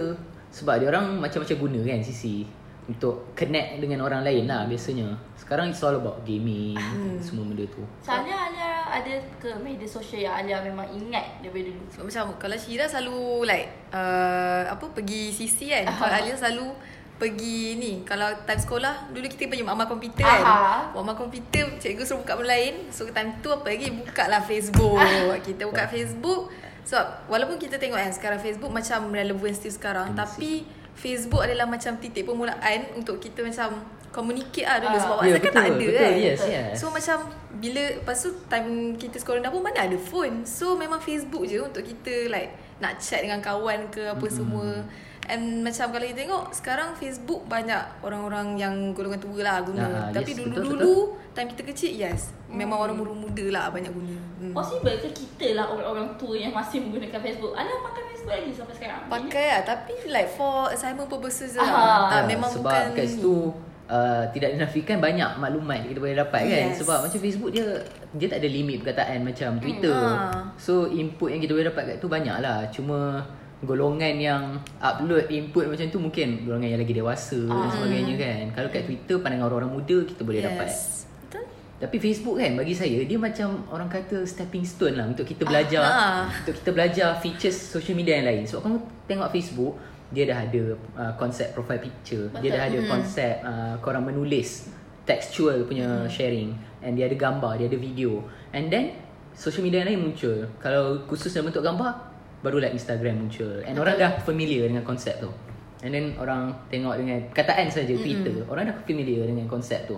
sebab 0.55 0.79
dia 0.79 0.87
orang 0.95 1.19
macam-macam 1.19 1.57
guna 1.59 1.79
kan 1.83 1.99
CC 1.99 2.47
untuk 2.85 3.33
connect 3.35 3.81
dengan 3.81 4.05
orang 4.05 4.23
lain 4.23 4.45
lah 4.45 4.69
biasanya 4.69 5.17
sekarang 5.41 5.73
it's 5.73 5.81
all 5.81 5.97
about 5.97 6.21
gaming 6.23 6.77
semua 7.19 7.49
benda 7.49 7.65
tu 7.73 7.83
Soalnya 8.05 8.37
Alia 8.53 8.71
ada 8.95 9.15
ke 9.41 9.51
media 9.65 9.89
sosial 9.89 10.29
yang 10.29 10.35
Alia 10.37 10.57
memang 10.63 10.87
ingat 10.93 11.43
daripada 11.43 11.73
dulu. 11.73 11.85
Sebab 11.91 12.05
macam 12.07 12.25
kalau 12.39 12.57
Syira 12.61 12.87
selalu 12.87 13.49
like 13.49 13.69
uh, 13.91 14.71
apa 14.71 14.85
pergi 14.95 15.35
CC 15.35 15.73
kan. 15.73 15.85
Kalau 15.97 16.15
Alia 16.15 16.35
selalu 16.37 16.69
pergi 17.15 17.79
ni 17.79 17.93
kalau 18.03 18.27
time 18.43 18.59
sekolah 18.59 19.15
dulu 19.15 19.27
kita 19.31 19.47
pergi 19.49 19.65
amal 19.65 19.89
komputer 19.89 20.23
kan. 20.23 20.93
Amal 20.95 21.17
komputer 21.17 21.75
cikgu 21.81 22.05
suruh 22.05 22.21
buka 22.23 22.39
benda 22.39 22.55
lain. 22.55 22.75
So 22.95 23.09
time 23.11 23.41
tu 23.41 23.51
apa 23.51 23.67
lagi 23.67 23.91
buka 23.91 24.29
lah 24.29 24.45
Facebook. 24.45 25.01
kita 25.47 25.67
buka 25.67 25.89
Facebook. 25.89 26.53
Sebab 26.85 27.33
walaupun 27.33 27.57
kita 27.57 27.81
tengok 27.81 27.97
kan 27.97 28.13
sekarang 28.13 28.41
Facebook 28.41 28.69
macam 28.69 29.09
relevan 29.09 29.53
still 29.57 29.73
sekarang 29.73 30.13
tapi 30.13 30.69
Facebook 30.95 31.43
adalah 31.43 31.67
macam 31.67 31.99
titik 31.99 32.23
permulaan 32.23 32.87
untuk 32.95 33.19
kita 33.19 33.43
macam 33.43 33.83
communicate 34.15 34.63
lah 34.63 34.79
dulu 34.79 34.95
Ah. 34.95 35.03
sebab 35.03 35.17
WhatsApp 35.19 35.43
kan 35.43 35.53
tak 35.53 35.67
ada 35.67 35.75
betul, 35.75 35.99
kan. 35.99 36.13
yes, 36.15 36.41
yes. 36.47 36.73
So 36.79 36.87
macam 36.95 37.17
bila 37.59 37.83
lepas 37.99 38.17
tu 38.23 38.31
time 38.47 38.95
kita 38.95 39.17
sekolah 39.19 39.43
rendah 39.43 39.51
pun 39.51 39.63
mana 39.67 39.91
ada 39.91 39.99
phone. 39.99 40.47
So 40.47 40.79
memang 40.79 41.03
Facebook 41.03 41.51
je 41.51 41.59
untuk 41.59 41.83
kita 41.83 42.31
like 42.31 42.55
nak 42.79 43.03
chat 43.03 43.27
dengan 43.27 43.43
kawan 43.43 43.91
ke 43.91 44.07
apa 44.07 44.23
mm-hmm. 44.23 44.31
semua. 44.39 44.87
And 45.25 45.61
macam 45.61 45.89
kalau 45.89 46.05
kita 46.05 46.19
tengok 46.21 46.45
sekarang 46.51 46.89
Facebook 46.95 47.45
banyak 47.45 47.81
orang-orang 48.01 48.55
yang 48.55 48.75
golongan 48.93 49.19
tua 49.19 49.41
lah 49.41 49.57
guna. 49.61 49.83
Ah, 49.83 50.09
Tapi 50.11 50.31
yes, 50.31 50.39
dulu-dulu 50.39 50.95
time 51.31 51.49
kita 51.49 51.63
kecil 51.65 51.93
yes. 51.95 52.33
Memang 52.47 52.79
orang 52.79 52.95
muda-muda 52.95 53.45
lah 53.51 53.65
banyak 53.69 53.89
guna. 53.89 54.15
Hmm. 54.39 54.53
Possible 54.53 54.95
ke 54.95 55.09
kita 55.11 55.57
lah 55.57 55.67
orang-orang 55.67 56.13
tua 56.15 56.35
yang 56.35 56.53
masih 56.53 56.81
menggunakan 56.81 57.19
Facebook? 57.19 57.53
Alia 57.53 57.77
pakai 57.81 58.03
Facebook 58.07 58.33
lagi 58.33 58.51
sampai 58.53 58.75
sekarang? 58.77 59.01
Pakai 59.07 59.47
lah 59.49 59.61
tapi 59.65 59.93
like 60.07 60.31
for 60.31 60.69
assignment 60.69 61.09
purposes 61.09 61.57
Ah. 61.57 61.65
lah. 61.65 61.99
Tak 62.11 62.21
Ya, 62.21 62.29
memang 62.31 62.51
sebab 62.53 62.69
bukan 62.69 62.85
kat 62.93 63.07
situ 63.07 63.37
uh, 63.85 64.23
tidak 64.31 64.51
dinafikan 64.55 64.97
banyak 64.99 65.31
maklumat 65.37 65.77
yang 65.81 65.89
kita 65.89 66.01
boleh 66.01 66.17
dapat 66.17 66.41
kan 66.43 66.65
Yes. 66.69 66.77
sebab 66.81 66.99
macam 67.05 67.19
Facebook 67.19 67.51
dia 67.51 67.67
dia 68.13 68.27
tak 68.29 68.39
ada 68.39 68.49
limit 68.49 68.77
perkataan 68.81 69.19
macam 69.21 69.51
Twitter. 69.59 69.97
Ah. 69.97 70.53
So 70.57 70.87
input 70.87 71.33
yang 71.33 71.41
kita 71.41 71.53
boleh 71.53 71.67
dapat 71.67 71.83
kat 71.87 71.97
tu 71.99 72.07
banyak 72.07 72.37
lah. 72.39 72.69
Cuma 72.69 73.25
golongan 73.63 74.15
yang 74.19 74.43
upload 74.83 75.31
input 75.31 75.71
macam 75.71 75.87
tu 75.87 76.03
mungkin 76.03 76.43
golongan 76.43 76.75
yang 76.75 76.81
lagi 76.83 76.95
dewasa 76.97 77.39
dan 77.39 77.69
sebagainya 77.71 78.15
kan. 78.19 78.43
Kalau 78.53 78.69
kat 78.69 78.83
Twitter 78.85 79.17
pandangan 79.23 79.47
orang-orang 79.47 79.73
muda 79.79 79.97
kita 80.03 80.21
boleh 80.27 80.41
dapat. 80.43 80.67
yes. 80.69 81.07
Betul? 81.29 81.45
Tapi 81.79 81.97
Facebook 81.99 82.37
kan 82.41 82.53
bagi 82.55 82.75
saya 82.75 82.99
dia 83.05 83.19
macam 83.21 83.63
orang 83.71 83.89
kata 83.89 84.27
stepping 84.27 84.65
stone 84.67 84.99
lah 84.99 85.07
untuk 85.07 85.25
kita 85.25 85.47
belajar 85.47 85.83
Ah. 85.85 86.23
untuk 86.43 86.55
kita 86.59 86.71
belajar 86.73 87.09
features 87.23 87.55
social 87.55 87.95
media 87.95 88.19
yang 88.19 88.27
lain. 88.27 88.43
Sebab 88.45 88.61
kamu 88.65 88.77
tengok 89.07 89.29
Facebook 89.31 89.75
dia 90.15 90.25
dah 90.31 90.39
ada 90.47 90.63
uh, 90.95 91.13
konsep 91.19 91.51
profile 91.57 91.81
picture, 91.83 92.31
Betul. 92.31 92.41
dia 92.47 92.51
dah 92.55 92.63
ada 92.71 92.79
konsep 92.87 93.35
uh, 93.43 93.75
korang 93.83 94.07
menulis 94.07 94.71
textual 95.03 95.67
punya 95.67 96.07
sharing 96.07 96.55
and 96.81 96.95
dia 96.95 97.11
ada 97.11 97.17
gambar, 97.17 97.59
dia 97.59 97.67
ada 97.67 97.77
video. 97.77 98.23
And 98.55 98.71
then 98.71 98.95
social 99.35 99.61
media 99.61 99.83
yang 99.83 99.91
lain 99.97 100.01
muncul. 100.13 100.47
Kalau 100.63 101.03
khusus 101.11 101.35
dalam 101.35 101.51
bentuk 101.51 101.67
gambar 101.67 102.14
barulah 102.45 102.69
Instagram 102.69 103.25
muncul. 103.25 103.65
And 103.65 103.81
orang 103.81 103.97
dah 103.97 104.21
familiar 104.21 104.69
dengan 104.69 104.85
konsep 104.85 105.17
tu. 105.17 105.33
And 105.81 105.97
then 105.97 106.13
orang 106.21 106.53
tengok 106.69 107.01
dengan 107.01 107.19
kataan 107.33 107.73
saja 107.73 107.97
Twitter, 107.97 108.45
orang 108.53 108.69
dah 108.69 108.77
familiar 108.85 109.25
dengan 109.25 109.49
konsep 109.49 109.89
tu. 109.89 109.97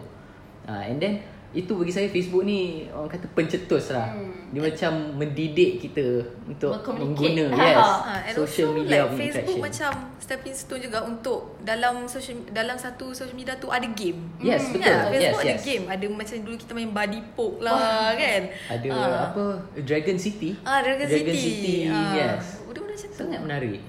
Uh, 0.67 0.83
and 0.87 1.03
then 1.03 1.23
itu 1.53 1.73
bagi 1.73 1.89
saya 1.89 2.07
Facebook 2.07 2.43
ni 2.43 2.61
orang 2.89 3.09
kata 3.09 3.27
pencetus 3.31 3.89
lah. 3.89 4.11
Hmm. 4.11 4.35
Dia 4.49 4.63
macam 4.63 4.93
mendidik 5.17 5.79
kita 5.81 6.05
untuk 6.45 6.71
mengguna 6.93 7.51
yes, 7.51 7.77
Ha, 7.77 8.15
and 8.25 8.35
social 8.37 8.69
also 8.69 8.79
media 8.79 8.93
like 9.03 9.11
Facebook 9.17 9.57
interaction. 9.57 9.61
macam 9.61 9.91
stepping 10.17 10.55
stone 10.55 10.81
juga 10.81 10.99
untuk 11.03 11.39
dalam 11.61 11.95
social 12.05 12.39
dalam 12.51 12.75
satu 12.75 13.11
social 13.11 13.35
media 13.35 13.55
tu 13.55 13.69
ada 13.69 13.85
game. 13.89 14.21
Yes, 14.39 14.71
betul. 14.71 14.87
Ya, 14.87 15.07
Facebook 15.07 15.21
yes, 15.35 15.45
ada 15.45 15.53
yes. 15.53 15.63
game. 15.63 15.85
Ada 15.87 16.05
macam 16.09 16.35
dulu 16.41 16.57
kita 16.57 16.73
main 16.73 16.91
body 16.91 17.21
poke 17.33 17.59
lah 17.61 18.15
kan. 18.15 18.43
Ada 18.71 18.89
Ah. 18.89 19.21
apa 19.29 19.45
Dragon 19.79 20.17
City. 20.17 20.51
Ah, 20.63 20.79
Dragon, 20.79 21.05
Dragon 21.05 21.31
City. 21.33 21.57
City. 21.57 21.77
Ah. 21.87 22.15
Yes. 22.15 22.63
Benda-benda 22.63 22.93
macam 22.93 23.09
tu. 23.09 23.17
Sangat 23.17 23.41
menarik. 23.41 23.81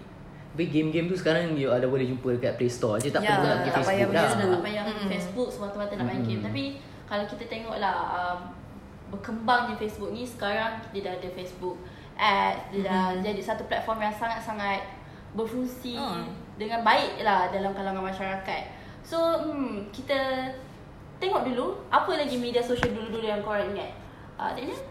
Tapi 0.50 0.64
game-game 0.68 1.06
tu 1.06 1.14
sekarang 1.14 1.54
you 1.54 1.70
ada 1.70 1.86
boleh 1.86 2.02
jumpa 2.04 2.34
dekat 2.34 2.58
Play 2.58 2.66
Store 2.68 2.98
je 2.98 3.14
tak 3.14 3.22
Ya, 3.22 3.30
perlu 3.32 3.46
nak 3.46 3.58
pergi 3.60 3.70
tak 3.70 3.84
payah 3.84 3.94
Facebook 4.02 4.16
dah. 4.16 4.26
sana. 4.28 4.46
tak 4.50 4.62
payah 4.64 4.84
mm 4.84 5.06
Facebook 5.08 5.50
semata-mata 5.52 5.92
nak 5.94 6.06
main 6.08 6.22
game. 6.24 6.42
Tapi 6.42 6.64
kalau 7.08 7.24
kita 7.26 7.48
tengoklah 7.48 7.96
um, 8.12 8.40
berkembangnya 9.10 9.80
Facebook 9.80 10.12
ni 10.12 10.28
sekarang 10.28 10.84
kita 10.92 11.08
dah 11.08 11.14
ada 11.16 11.30
Facebook 11.32 11.80
Ads, 12.18 12.74
dia 12.74 12.82
dah 12.84 13.14
jadi 13.22 13.42
satu 13.42 13.64
platform 13.70 14.02
yang 14.04 14.16
sangat-sangat 14.16 14.82
berfungsi 15.38 15.96
Ah. 15.96 16.26
dengan 16.58 16.82
baik 16.82 17.22
lah 17.22 17.48
dalam 17.54 17.72
kalangan 17.78 18.02
masyarakat. 18.02 18.64
So, 19.06 19.18
hmm, 19.46 19.88
kita 19.94 20.50
tengok 21.22 21.46
dulu 21.46 21.78
apa 21.94 22.18
lagi 22.18 22.36
media 22.42 22.60
sosial 22.60 22.92
dulu-dulu 22.92 23.24
yang 23.24 23.46
korang 23.46 23.70
ingat. 23.72 23.94
Uh, 24.36 24.52
Daniel? 24.58 24.82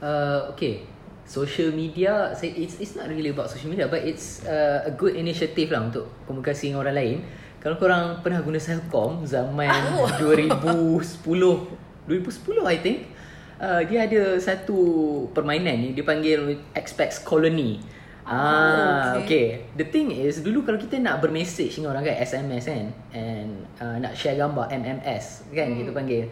Uh, 0.00 0.40
okay. 0.54 0.86
Social 1.26 1.70
media, 1.70 2.34
say 2.34 2.50
it's 2.54 2.82
it's 2.82 2.98
not 2.98 3.06
really 3.06 3.30
about 3.30 3.46
social 3.46 3.70
media, 3.70 3.86
but 3.86 4.02
it's 4.02 4.42
uh, 4.46 4.82
a 4.82 4.90
good 4.90 5.14
initiative 5.14 5.70
lah 5.70 5.86
untuk 5.86 6.10
komunikasi 6.26 6.70
dengan 6.70 6.86
orang 6.86 6.96
lain. 6.98 7.18
Kalau 7.60 7.76
korang 7.76 8.24
pernah 8.24 8.40
guna 8.40 8.56
Selcom 8.56 9.20
zaman 9.28 9.68
Oh. 10.00 10.08
2010, 10.16 11.20
2010 12.08 12.64
I 12.64 12.76
think, 12.80 12.98
uh, 13.60 13.84
dia 13.84 14.08
ada 14.08 14.40
satu 14.40 14.80
permainan 15.36 15.76
ni 15.76 15.88
dia 15.92 16.02
panggil 16.02 16.56
Expex 16.72 17.20
Colony. 17.20 17.84
Ah, 18.24 19.16
okay. 19.16 19.24
okay. 19.24 19.46
The 19.76 19.86
thing 19.90 20.08
is 20.14 20.40
dulu 20.40 20.64
kalau 20.64 20.78
kita 20.80 20.96
nak 21.02 21.20
bermesej 21.20 21.76
dengan 21.76 21.96
orang 21.96 22.06
kan 22.06 22.16
SMS 22.20 22.64
kan 22.68 22.86
and 23.10 23.66
uh, 23.82 23.96
nak 23.98 24.14
share 24.14 24.38
gambar 24.38 24.70
MMS 24.70 25.50
kan 25.50 25.66
hmm. 25.72 25.78
kita 25.82 25.90
panggil 25.90 26.22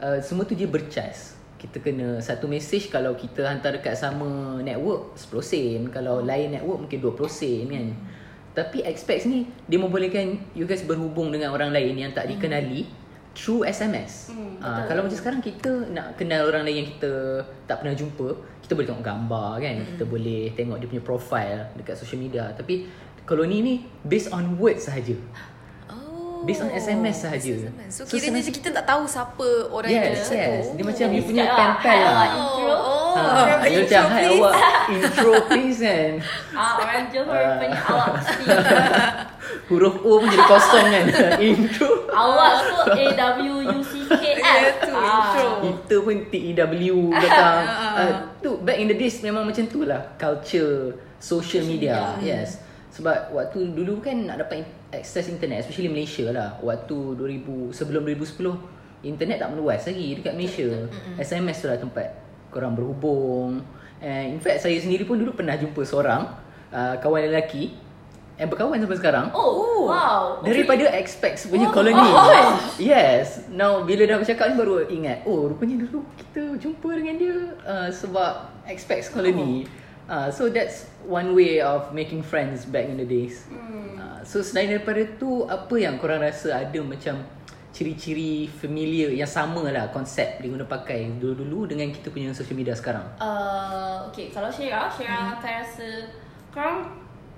uh, 0.00 0.18
semua 0.24 0.48
tu 0.48 0.56
dia 0.56 0.70
bercas. 0.70 1.36
Kita 1.58 1.82
kena 1.82 2.22
satu 2.22 2.46
message 2.46 2.86
kalau 2.86 3.18
kita 3.18 3.42
hantar 3.42 3.74
dekat 3.74 3.98
sama 3.98 4.62
network 4.62 5.18
10 5.18 5.42
sen, 5.42 5.80
kalau 5.90 6.22
lain 6.22 6.54
network 6.54 6.86
mungkin 6.86 6.98
20 7.02 7.26
sen 7.28 7.64
kan. 7.66 7.86
Tapi 8.58 8.82
Expex 8.82 9.22
ni 9.24 9.46
dia 9.70 9.78
membolehkan 9.78 10.34
you 10.50 10.66
guys 10.66 10.82
berhubung 10.82 11.30
dengan 11.30 11.54
orang 11.54 11.70
lain 11.70 11.94
yang 11.94 12.10
tak 12.10 12.26
dikenali 12.26 12.90
through 13.38 13.62
SMS. 13.62 14.34
Hmm, 14.34 14.58
Ah, 14.58 14.82
betul. 14.82 14.86
kalau 14.90 15.00
macam 15.06 15.18
sekarang 15.22 15.38
kita 15.38 15.70
nak 15.94 16.18
kenal 16.18 16.50
orang 16.50 16.66
lain 16.66 16.82
yang 16.82 16.88
kita 16.90 17.12
tak 17.70 17.78
pernah 17.78 17.94
jumpa, 17.94 18.34
kita 18.58 18.74
boleh 18.74 18.86
tengok 18.90 19.04
gambar 19.06 19.50
kan, 19.62 19.74
kita 19.94 20.04
boleh 20.04 20.42
tengok 20.58 20.76
dia 20.82 20.88
punya 20.90 21.04
profile 21.06 21.60
dekat 21.78 21.94
social 21.94 22.18
media. 22.18 22.50
Tapi 22.50 22.90
koloni 23.22 23.62
ni 23.62 23.74
based 24.02 24.34
on 24.34 24.58
words 24.58 24.90
sahaja. 24.90 25.14
Oh. 26.38 26.46
Based 26.46 26.60
on 26.60 26.70
SMS 26.70 27.16
sahaja. 27.20 27.50
SMS. 27.58 27.90
So, 27.90 28.00
So, 28.00 28.14
kiranya 28.14 28.38
senang- 28.38 28.54
kita 28.54 28.68
tak 28.72 28.84
tahu 28.86 29.02
siapa 29.04 29.42
orang 29.68 29.90
yang 29.90 30.04
Yes, 30.06 30.22
kita 30.22 30.34
yes. 30.36 30.46
tu. 30.62 30.70
Dia 30.72 30.84
macam 30.86 31.06
you 31.10 31.22
punya 31.24 31.44
cakap 31.44 31.58
pen 31.82 31.98
lah, 31.98 32.06
pal 32.06 32.14
lah. 32.14 32.28
intro. 32.30 32.70
Oh, 32.70 32.96
Ha, 33.10 33.22
oh. 33.24 33.44
dia 33.58 33.58
Intro, 33.58 33.82
macam 33.82 34.04
hi 34.06 34.22
please." 34.22 34.38
awak 34.38 34.54
intro 34.88 35.32
please 35.44 35.78
kan. 35.80 36.10
Ah, 36.58 36.72
orang 36.76 37.04
Johor 37.08 37.34
Ah. 37.34 37.56
punya 37.58 37.78
awak. 37.80 38.12
Huruf 39.68 39.96
O 40.00 40.10
pun 40.16 40.28
jadi 40.28 40.44
kosong 40.44 40.86
kan. 40.86 41.04
intro. 41.50 41.88
awak 42.08 42.50
tu 42.62 42.74
A 42.88 43.04
W 43.34 43.54
U 43.66 43.80
C 43.82 43.92
K 44.06 44.24
S. 44.36 44.38
Ya, 44.38 44.70
tu, 44.78 44.92
intro. 44.94 45.46
Kita 45.60 45.94
pun 45.98 46.16
TEW 46.28 46.96
belakang. 47.10 47.62
uh, 47.96 48.10
tu 48.38 48.50
back 48.58 48.78
in 48.78 48.86
the 48.86 48.96
days 48.96 49.18
memang 49.18 49.42
macam 49.42 49.64
tu 49.66 49.82
lah 49.82 50.14
culture 50.14 50.92
social 51.18 51.64
media. 51.64 52.14
Yes. 52.18 52.62
Sebab 52.90 53.30
waktu 53.30 53.72
dulu 53.72 53.98
kan 53.98 54.24
nak 54.24 54.38
dapat 54.40 54.62
access 54.92 55.28
internet 55.28 55.64
especially 55.64 55.92
Malaysia 55.92 56.28
lah. 56.32 56.56
Waktu 56.64 57.16
2000 57.16 57.76
sebelum 57.76 58.02
2010 58.08 59.04
internet 59.06 59.38
tak 59.38 59.50
meluas 59.54 59.84
lagi 59.84 60.06
dekat 60.18 60.34
Malaysia. 60.34 60.68
SMS 61.20 61.62
tu 61.62 61.66
lah 61.68 61.78
tempat 61.78 62.06
korang 62.48 62.72
berhubung. 62.74 63.62
And 63.98 64.38
in 64.38 64.40
fact 64.40 64.64
saya 64.64 64.78
sendiri 64.78 65.04
pun 65.04 65.18
dulu 65.18 65.34
pernah 65.34 65.58
jumpa 65.58 65.82
seorang 65.84 66.30
uh, 66.72 66.94
kawan 67.02 67.28
lelaki 67.28 67.74
yang 68.38 68.48
berkawan 68.54 68.78
sampai 68.78 68.98
sekarang. 69.02 69.26
Oh, 69.34 69.90
wow. 69.90 70.38
Daripada 70.46 70.94
Expex 70.94 71.50
punya 71.50 71.74
koloni. 71.74 72.06
Yes. 72.78 73.50
Now 73.50 73.82
bila 73.82 74.06
dah 74.06 74.22
bercakap 74.22 74.54
ni 74.54 74.54
baru 74.54 74.86
ingat. 74.86 75.26
Oh, 75.26 75.50
rupanya 75.50 75.82
dulu 75.82 76.06
kita 76.14 76.54
jumpa 76.62 76.88
dengan 76.94 77.14
dia 77.18 77.36
uh, 77.66 77.90
sebab 77.90 78.62
Expex 78.70 79.10
koloni. 79.10 79.66
Uh, 80.06 80.30
so 80.30 80.48
that's 80.48 80.88
one 81.08 81.32
way 81.32 81.64
of 81.64 81.90
making 81.96 82.20
friends 82.20 82.68
back 82.68 82.84
in 82.84 83.00
the 83.00 83.08
days. 83.08 83.48
Uh, 83.96 84.20
so 84.22 84.44
selain 84.44 84.68
daripada 84.68 85.08
tu 85.16 85.48
apa 85.48 85.72
yang 85.80 85.96
korang 85.96 86.20
rasa 86.20 86.60
ada 86.68 86.78
macam 86.84 87.24
ciri-ciri 87.72 88.48
familiar 88.48 89.08
yang 89.14 89.28
sama 89.28 89.64
lah 89.70 89.88
konsep 89.94 90.42
dia 90.42 90.50
guna 90.50 90.66
pakai 90.66 91.14
dulu-dulu 91.16 91.68
dengan 91.70 91.88
kita 91.88 92.12
punya 92.12 92.34
social 92.36 92.54
media 92.60 92.76
sekarang. 92.76 93.06
Uh, 93.16 94.04
okay, 94.12 94.28
kalau 94.28 94.52
Syira, 94.52 94.92
Syira 94.92 95.38
akan 95.40 95.52
rasa 95.64 95.88
korang 96.52 96.78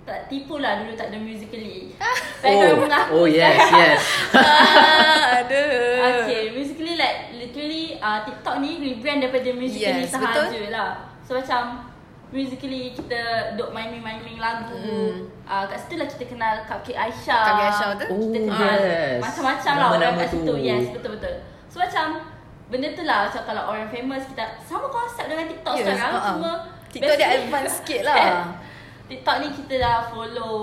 tak 0.08 0.32
tipu 0.32 0.58
lah 0.58 0.80
dulu 0.82 0.96
tak 0.96 1.12
ada 1.12 1.18
musically. 1.20 1.92
Tapi 2.40 2.56
korang 2.56 2.80
mengaku 2.88 3.12
oh 3.14 3.26
yes, 3.28 3.54
sekarang. 3.54 3.78
yes. 3.84 4.02
Ah, 4.32 5.24
ada. 5.44 5.62
Okay, 6.24 6.42
musically 6.56 6.94
like 6.96 7.36
literally 7.36 8.00
uh, 8.00 8.24
TikTok 8.24 8.64
ni 8.64 8.80
rebrand 8.80 9.20
daripada 9.20 9.50
musically 9.52 10.08
Yes, 10.08 10.10
sahaja 10.10 10.48
betul. 10.50 10.72
lah. 10.72 10.90
So 11.20 11.36
macam 11.36 11.89
musically 12.30 12.94
kita 12.94 13.20
duk 13.54 13.70
main-main 13.70 14.22
lagu. 14.38 14.74
Hmm. 14.74 15.28
Uh, 15.44 15.64
kat 15.66 15.78
situ 15.82 15.94
lah 15.98 16.06
kita 16.06 16.24
kenal 16.26 16.54
Cupcake 16.64 16.96
Aisyah. 16.96 17.42
Cupcake 17.44 17.68
Aisyah 17.68 17.88
tu? 17.90 18.06
Kita 18.06 18.14
Oh, 18.14 18.30
kenal 18.30 18.78
yes. 18.80 19.18
macam-macam 19.20 19.72
lah 19.76 19.88
orang 19.92 20.12
kat 20.16 20.28
situ. 20.30 20.46
tu. 20.46 20.54
Yes, 20.56 20.84
betul-betul. 20.90 21.34
So 21.66 21.76
macam 21.78 22.06
benda 22.70 22.88
tu 22.94 23.02
lah 23.02 23.26
macam 23.26 23.42
kalau 23.44 23.62
orang 23.68 23.90
famous 23.90 24.22
kita 24.26 24.44
sama 24.62 24.86
konsep 24.86 25.26
dengan 25.26 25.46
TikTok 25.50 25.74
Yes, 25.74 25.86
sekarang 25.90 26.12
uh-uh. 26.14 26.26
cuma 26.38 26.50
TikTok 26.86 27.16
dia 27.18 27.28
advance 27.36 27.72
sikit 27.82 28.00
lah. 28.06 28.16
Kan? 28.16 28.34
TikTok 29.10 29.36
ni 29.42 29.48
kita 29.50 29.74
dah 29.82 29.96
follow 30.06 30.54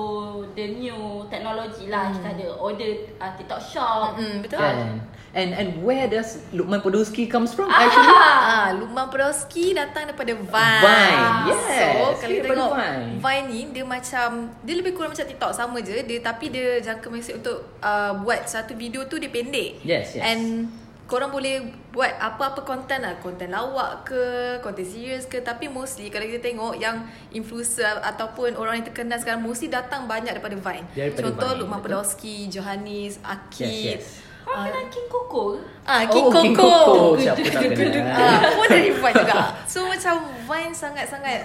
the 0.56 0.66
new 0.72 1.00
technology 1.28 1.92
lah. 1.92 2.08
Kita 2.10 2.32
ada 2.32 2.48
order 2.56 2.92
uh, 3.20 3.32
TikTok 3.36 3.60
shop. 3.60 4.16
Mm-mm, 4.16 4.40
betul. 4.40 4.64
And 4.64 5.04
and 5.38 5.54
and 5.54 5.70
where 5.80 6.10
does 6.10 6.42
Lukman 6.50 6.82
Podolski 6.82 7.30
comes 7.30 7.54
from 7.54 7.70
Ah. 7.70 7.86
actually? 7.86 8.10
Ah, 8.10 8.68
Lukman 8.74 9.08
Podolski 9.08 9.72
datang 9.72 10.10
daripada 10.10 10.34
Vine. 10.34 10.82
Vine, 10.82 11.26
yes. 11.46 11.62
So, 11.62 11.86
kalau 12.18 12.34
kita 12.34 12.48
tengok 12.50 12.72
Vine. 12.74 13.22
Vine. 13.22 13.46
ni 13.48 13.60
dia 13.70 13.86
macam 13.86 14.28
dia 14.66 14.76
lebih 14.76 14.92
kurang 14.92 15.14
macam 15.14 15.24
TikTok 15.24 15.54
sama 15.54 15.78
je 15.80 16.02
dia 16.02 16.20
tapi 16.20 16.50
dia 16.50 16.82
jangka 16.82 17.08
masa 17.08 17.38
untuk 17.38 17.58
uh, 17.80 18.18
buat 18.18 18.50
satu 18.50 18.74
video 18.74 19.06
tu 19.06 19.16
dia 19.16 19.30
pendek. 19.30 19.86
Yes, 19.86 20.18
yes. 20.18 20.26
And 20.26 20.74
korang 21.06 21.32
boleh 21.32 21.64
buat 21.96 22.20
apa-apa 22.20 22.68
konten 22.68 23.00
lah 23.00 23.16
Konten 23.18 23.48
lawak 23.48 24.04
ke 24.04 24.22
Konten 24.60 24.84
serius 24.84 25.24
ke 25.24 25.40
Tapi 25.40 25.66
mostly 25.66 26.12
Kalau 26.12 26.28
kita 26.28 26.44
tengok 26.44 26.76
Yang 26.76 27.08
influencer 27.32 28.04
Ataupun 28.04 28.54
orang 28.54 28.84
yang 28.84 28.92
terkenal 28.92 29.16
sekarang 29.16 29.40
Mostly 29.40 29.72
datang 29.72 30.04
banyak 30.04 30.36
daripada 30.36 30.54
Vine 30.54 30.84
Daripada 30.92 31.24
Contoh 31.24 31.48
Vine, 31.48 31.60
Lukman. 31.64 31.80
Podolski 31.80 32.52
Johannes 32.52 33.24
Akid 33.24 33.66
Yes, 33.66 34.04
yes. 34.04 34.06
Kenal 34.48 34.86
King 34.88 35.08
Coco 35.08 35.42
ke? 35.52 35.60
Ah, 35.84 36.02
King 36.04 36.24
Oh, 36.24 36.30
Coco. 36.30 36.42
King 36.42 36.56
Coco. 36.56 36.96
Siapa 37.16 37.40
tak 37.44 37.62
kenal? 37.70 38.18
Ah, 38.18 38.40
pun 38.50 38.68
dari 38.68 38.90
Vine 38.90 39.14
juga. 39.14 39.36
So 39.64 39.80
macam 39.84 40.16
Vine 40.42 40.74
sangat-sangat 40.74 41.42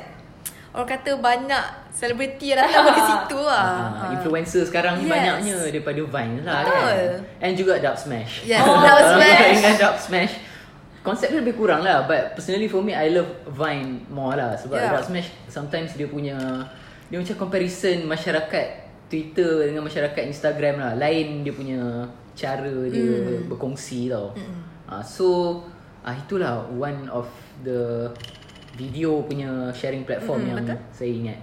orang 0.72 0.88
kata 0.88 1.10
banyak 1.14 1.64
selebriti 1.90 2.46
yang 2.48 2.62
datang 2.62 2.88
dari 2.88 3.02
situ 3.02 3.38
lah. 3.38 3.68
Ah, 3.92 4.08
influencer 4.10 4.62
sekarang 4.62 4.96
ni 4.96 5.04
Yes. 5.04 5.12
banyaknya 5.12 5.54
daripada 5.62 6.00
Vine 6.00 6.34
lah 6.40 6.60
Betul. 6.62 6.72
kan. 6.72 7.18
And 7.40 7.54
juga 7.54 7.72
Dub 7.78 7.96
Smash. 7.96 8.34
Yes, 8.42 8.62
Ah, 8.64 8.80
Dub 8.80 9.00
Smash. 9.12 9.52
Dengan 9.52 9.74
Dub 9.76 9.96
Smash. 9.98 10.34
Konsep 11.02 11.28
dia 11.28 11.42
lebih 11.42 11.58
kurang 11.58 11.82
lah 11.82 12.06
But 12.06 12.38
personally 12.38 12.70
for 12.70 12.78
me 12.78 12.94
I 12.94 13.10
love 13.10 13.26
Vine 13.50 14.06
more 14.06 14.38
lah 14.38 14.54
Sebab 14.54 14.78
Yeah. 14.78 14.94
Dub 14.94 15.02
Smash 15.02 15.34
Sometimes 15.50 15.98
dia 15.98 16.06
punya 16.06 16.38
Dia 17.10 17.18
macam 17.18 17.34
comparison 17.36 18.06
masyarakat 18.06 18.66
Twitter 19.10 19.66
dengan 19.66 19.82
masyarakat 19.82 20.22
Instagram 20.22 20.78
lah 20.78 20.94
Lain 20.94 21.42
dia 21.42 21.50
punya 21.50 22.06
Cara 22.32 22.64
dia 22.86 23.02
Hmm. 23.20 23.46
berkongsi 23.46 24.08
tau 24.08 24.32
Ah, 24.84 25.00
So 25.00 25.60
ah 26.00 26.12
Itulah 26.12 26.64
one 26.68 27.08
of 27.08 27.28
the 27.60 28.08
Video 28.72 29.20
punya 29.22 29.48
sharing 29.70 30.02
platform 30.02 30.42
Mm, 30.42 30.48
yang 30.48 30.58
betul. 30.62 30.78
saya 30.90 31.10
ingat 31.12 31.38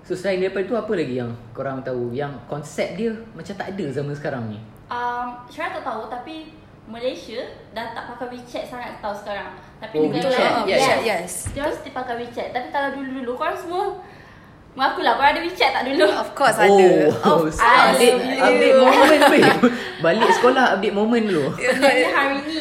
So 0.00 0.12
selain 0.12 0.40
daripada 0.40 0.64
tu 0.64 0.74
apa 0.74 0.92
lagi 0.92 1.14
yang 1.14 1.30
korang 1.50 1.80
tahu 1.80 2.10
Yang 2.10 2.32
konsep 2.46 2.96
dia 2.96 3.08
macam 3.30 3.54
tak 3.54 3.68
ada 3.70 3.84
zaman 3.90 4.12
sekarang 4.12 4.44
ni 4.48 4.58
Um, 4.86 5.38
Syara 5.46 5.76
tak 5.76 5.86
tahu 5.86 6.02
tapi 6.08 6.50
Malaysia 6.84 7.38
dah 7.70 7.94
tak 7.94 8.10
pakai 8.10 8.34
WeChat 8.34 8.66
sangat 8.66 8.98
tahu 8.98 9.14
sekarang. 9.14 9.54
Tapi 9.78 9.94
Oh, 9.94 10.10
negara 10.10 10.26
WeChat, 10.26 10.42
lain, 10.42 10.66
yes. 10.66 10.80
WeChat, 10.80 11.00
yes. 11.00 11.32
Dia 11.46 11.60
orang 11.62 11.72
mesti 11.72 11.90
pakai 11.94 12.14
WeChat. 12.18 12.48
Tapi 12.50 12.68
kalau 12.68 12.88
dulu-dulu 12.98 13.32
korang 13.36 13.54
semua 13.54 13.84
mengaku 14.80 15.04
lah 15.04 15.12
korang 15.12 15.36
ada 15.36 15.44
WeChat 15.44 15.70
tak 15.70 15.84
dulu? 15.84 16.08
Of 16.08 16.32
course 16.32 16.56
ada. 16.56 16.72
Oh, 17.20 17.44
Of 17.44 17.52
so 17.52 17.60
course. 17.60 17.60
update, 17.60 18.16
you. 18.16 18.40
update 18.40 18.76
moment 18.80 19.22
babe. 19.28 19.60
Balik 20.08 20.30
sekolah 20.32 20.64
update 20.72 20.96
moment 20.96 21.24
dulu. 21.28 21.52
Sebenarnya 21.60 22.08
hari 22.08 22.36
ni. 22.40 22.56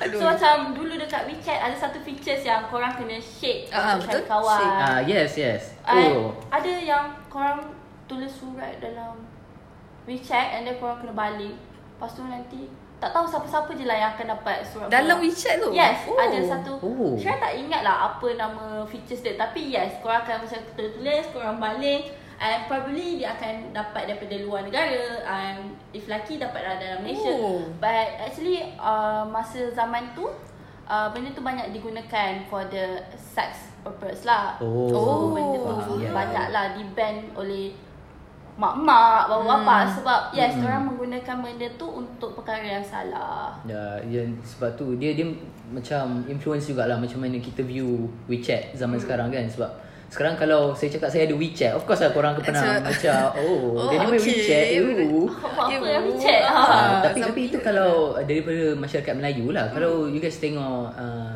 Aduh. 0.00 0.16
So 0.16 0.24
macam 0.24 0.54
dulu 0.72 0.96
dekat 0.96 1.26
WeChat 1.26 1.58
ada 1.60 1.74
satu 1.74 1.98
features 2.00 2.40
yang 2.40 2.64
korang 2.64 2.94
kena 2.94 3.18
shake 3.18 3.68
Ah, 3.68 3.98
untuk 3.98 4.08
cari 4.08 4.16
betul. 4.16 4.30
kawan. 4.30 4.56
Shake. 4.56 4.78
Ah 4.80 4.98
yes 5.02 5.30
yes. 5.34 5.62
Oh. 5.82 6.32
ada 6.48 6.72
yang 6.72 7.04
korang 7.26 7.60
tulis 8.06 8.30
surat 8.30 8.78
dalam 8.78 9.20
WeChat 10.06 10.56
and 10.56 10.64
then 10.64 10.78
korang 10.78 10.96
kena 10.96 11.12
balik. 11.12 11.58
Lepas 11.92 12.14
tu 12.14 12.22
nanti 12.22 12.70
tak 13.00 13.10
tahu 13.10 13.24
siapa-siapa 13.24 13.70
je 13.72 13.84
lah 13.88 13.96
yang 13.96 14.10
akan 14.12 14.26
dapat 14.36 14.60
surat 14.62 14.86
Dalam 14.92 15.16
korang. 15.16 15.24
WeChat 15.24 15.54
tu? 15.56 15.68
Yes, 15.72 16.04
Oh. 16.04 16.20
ada 16.20 16.38
satu. 16.44 16.72
Oh. 16.78 17.16
Saya 17.16 17.40
tak 17.40 17.52
ingat 17.56 17.80
lah 17.80 18.12
apa 18.12 18.28
nama 18.36 18.84
features 18.84 19.24
dia. 19.24 19.34
Tapi 19.34 19.72
yes, 19.72 19.96
korang 19.98 20.20
akan 20.20 20.44
macam 20.44 20.60
tulis, 20.76 21.24
korang 21.32 21.56
balik. 21.56 22.12
And 22.40 22.64
probably 22.64 23.20
dia 23.20 23.36
akan 23.36 23.72
dapat 23.72 24.08
daripada 24.08 24.36
luar 24.40 24.64
negara. 24.64 25.20
And 25.24 25.76
if 25.92 26.08
laki 26.08 26.36
dapat 26.36 26.60
dalam 26.60 27.00
Malaysia. 27.00 27.32
Oh. 27.36 27.64
But 27.76 28.20
actually 28.20 28.64
uh, 28.76 29.24
masa 29.24 29.72
zaman 29.72 30.12
tu, 30.12 30.28
uh, 30.84 31.08
benda 31.12 31.32
tu 31.32 31.40
banyak 31.40 31.72
digunakan 31.72 32.44
for 32.48 32.64
the 32.68 33.00
sex 33.16 33.68
purpose 33.80 34.24
lah. 34.24 34.56
Oh. 34.60 34.88
So 34.88 35.00
benda 35.32 35.56
tu 35.56 35.72
faham. 35.72 36.00
Ya. 36.00 36.12
banyak 36.12 36.46
lah 36.48 36.64
di 36.76 36.84
ban 36.92 37.28
oleh 37.32 37.72
mak-mak, 38.60 39.24
bapa-bapa 39.24 39.76
Hmm. 39.80 39.92
sebab 39.96 40.20
yes, 40.30 40.52
Hmm. 40.52 40.66
orang 40.66 40.82
menggunakan 40.86 41.36
benda 41.40 41.68
tu 41.74 41.86
untuk 41.88 42.36
perkara 42.36 42.60
yang 42.60 42.84
salah. 42.84 43.56
Ya, 43.64 43.80
ya, 44.04 44.20
sebab 44.44 44.76
tu 44.76 44.94
dia 44.94 45.16
dia 45.16 45.24
macam 45.66 46.02
influence 46.26 46.68
jugalah 46.68 46.94
macam 46.94 47.18
mana 47.18 47.38
kita 47.38 47.62
view 47.62 47.88
WeChat 48.26 48.76
zaman 48.76 48.94
Hmm. 48.94 49.02
sekarang 49.02 49.28
kan 49.30 49.48
sebab 49.48 49.70
sekarang 50.06 50.34
kalau 50.34 50.74
saya 50.74 50.90
cakap 50.90 51.08
saya 51.08 51.22
ada 51.24 51.32
WeChat, 51.32 51.72
of 51.72 51.86
course 51.86 51.98
lah 51.98 52.10
korang 52.10 52.34
akan 52.34 52.42
pernah 52.44 52.62
Macam- 52.76 52.84
macam 52.84 53.18
oh, 53.38 53.62
Oh, 53.78 53.88
dia 53.88 53.96
ni 53.96 54.06
main. 54.08 54.20
WeChat. 54.20 54.64
Uh. 54.76 55.26
Apa 55.56 55.86
yang 55.88 56.04
WeChat? 56.04 56.42
Ah. 56.42 56.52
Ha. 56.52 56.74
Ah, 56.76 56.98
tapi 57.00 57.18
tapi 57.22 57.40
itu 57.46 57.58
kalau 57.60 57.90
daripada 58.20 58.74
masyarakat 58.74 59.12
Melayu 59.14 59.46
lah. 59.50 59.70
Kalau 59.70 60.04
you 60.04 60.18
guys 60.18 60.36
tengok 60.36 60.90
uh, 60.92 61.32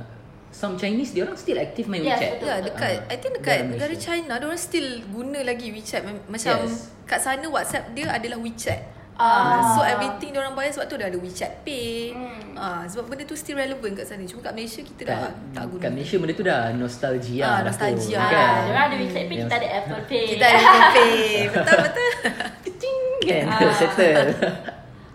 some 0.50 0.74
Chinese 0.74 1.10
dia 1.10 1.22
orang 1.22 1.34
still 1.34 1.54
aktif 1.56 1.86
main 1.86 2.02
Yes, 2.02 2.14
WeChat. 2.14 2.32
Ya, 2.40 2.54
dekat 2.60 2.94
Ah, 3.00 3.10
I 3.10 3.16
think 3.16 3.32
dekat 3.32 3.58
negara. 3.64 3.94
China 3.96 4.32
dia 4.34 4.44
orang 4.44 4.58
still 4.60 4.88
guna 5.08 5.38
lagi 5.40 5.70
WeChat 5.70 6.02
macam 6.26 6.56
Yes. 6.60 6.93
Kat 7.04 7.18
sana 7.18 7.44
WhatsApp 7.46 7.92
dia 7.92 8.08
adalah 8.08 8.36
WeChat. 8.36 8.80
Ah. 9.14 9.22
Ah. 9.22 9.62
so 9.70 9.80
everything 9.80 10.34
dia 10.34 10.42
orang 10.42 10.52
bayar 10.52 10.74
sebab 10.74 10.86
tu 10.86 10.96
dah 10.96 11.06
ada 11.06 11.14
WeChat 11.14 11.62
Pay. 11.62 12.10
Hmm. 12.10 12.50
Ah 12.54 12.82
sebab 12.84 13.06
benda 13.06 13.22
tu 13.22 13.34
still 13.34 13.54
relevant 13.54 13.94
kat 13.94 14.04
sana. 14.04 14.24
Cuma 14.24 14.42
kat 14.42 14.52
Malaysia 14.52 14.80
kita 14.80 15.02
dah 15.04 15.18
Kat, 15.20 15.32
tak 15.54 15.64
guna. 15.68 15.80
kat 15.80 15.90
Malaysia 15.92 16.16
benda 16.18 16.32
tu 16.32 16.42
dah 16.42 16.60
nostalgia 16.72 17.40
Ah, 17.40 17.48
dah 17.56 17.60
nostalgia. 17.64 18.10
tu, 18.10 18.18
Ah, 18.18 18.28
kan? 18.28 18.50
dia 18.58 18.70
orang 18.70 18.84
ada 18.84 18.96
WeChat 18.98 19.24
Pay, 19.24 19.36
kita 19.38 19.54
ada 19.54 19.68
Apple 19.72 20.02
Pay. 20.10 20.24
Kita 20.26 20.44
ada 20.44 20.58
Apple 20.58 20.90
Pay. 20.90 21.22
Betul 21.54 21.76
betul. 21.80 22.10
Kecing 22.64 23.00
kan 23.22 23.44
Ah. 23.46 23.72
settle. 23.72 24.26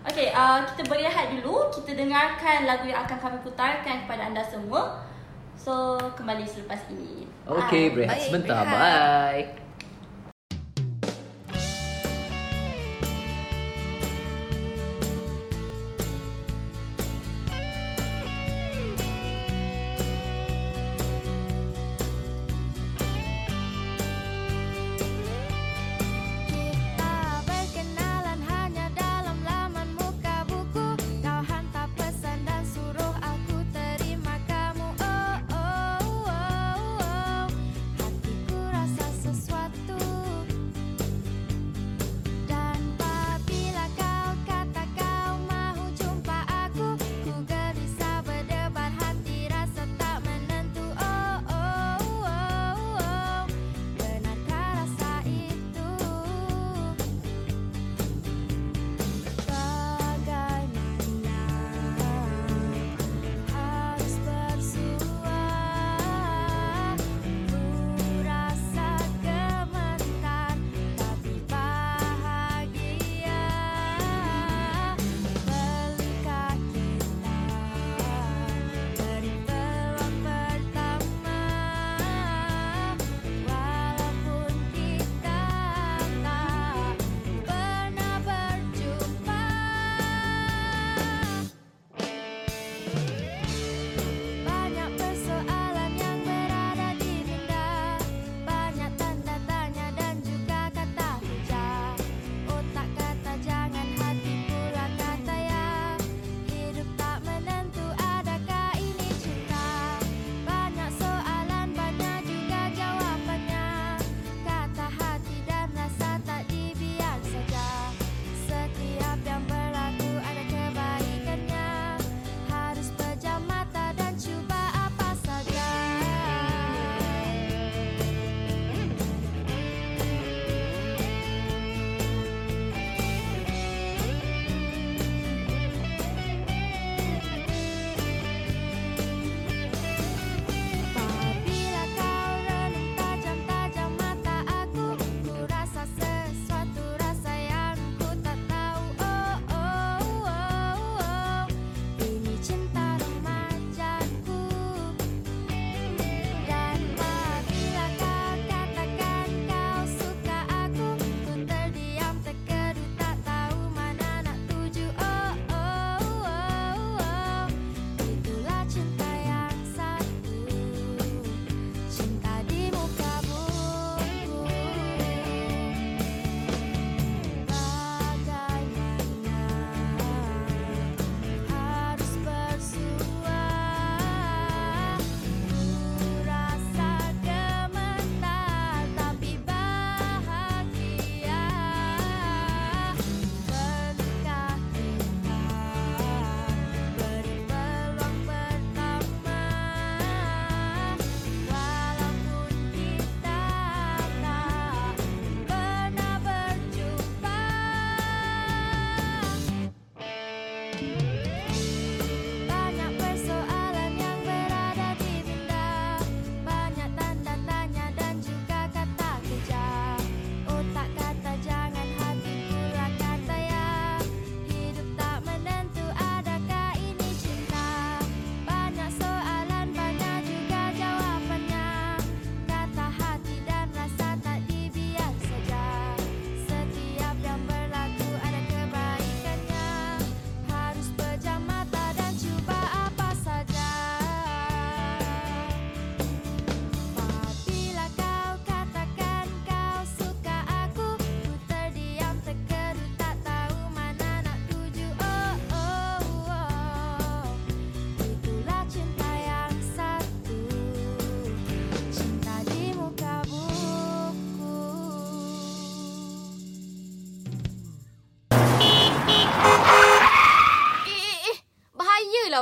Okay, 0.00 0.32
uh, 0.32 0.58
kita 0.64 0.82
berehat 0.88 1.26
dulu. 1.30 1.68
Kita 1.70 1.92
dengarkan 1.92 2.64
lagu 2.64 2.88
yang 2.88 3.04
akan 3.04 3.18
kami 3.20 3.38
putarkan 3.40 4.08
kepada 4.08 4.26
anda 4.26 4.42
semua. 4.42 5.04
So, 5.54 6.00
kembali 6.16 6.42
selepas 6.42 6.88
ini. 6.88 7.28
Okay, 7.44 7.92
Bye. 7.92 8.08
berehat 8.08 8.16
sebentar. 8.18 8.64
berehat. 8.64 9.44
Bye. 9.52 9.59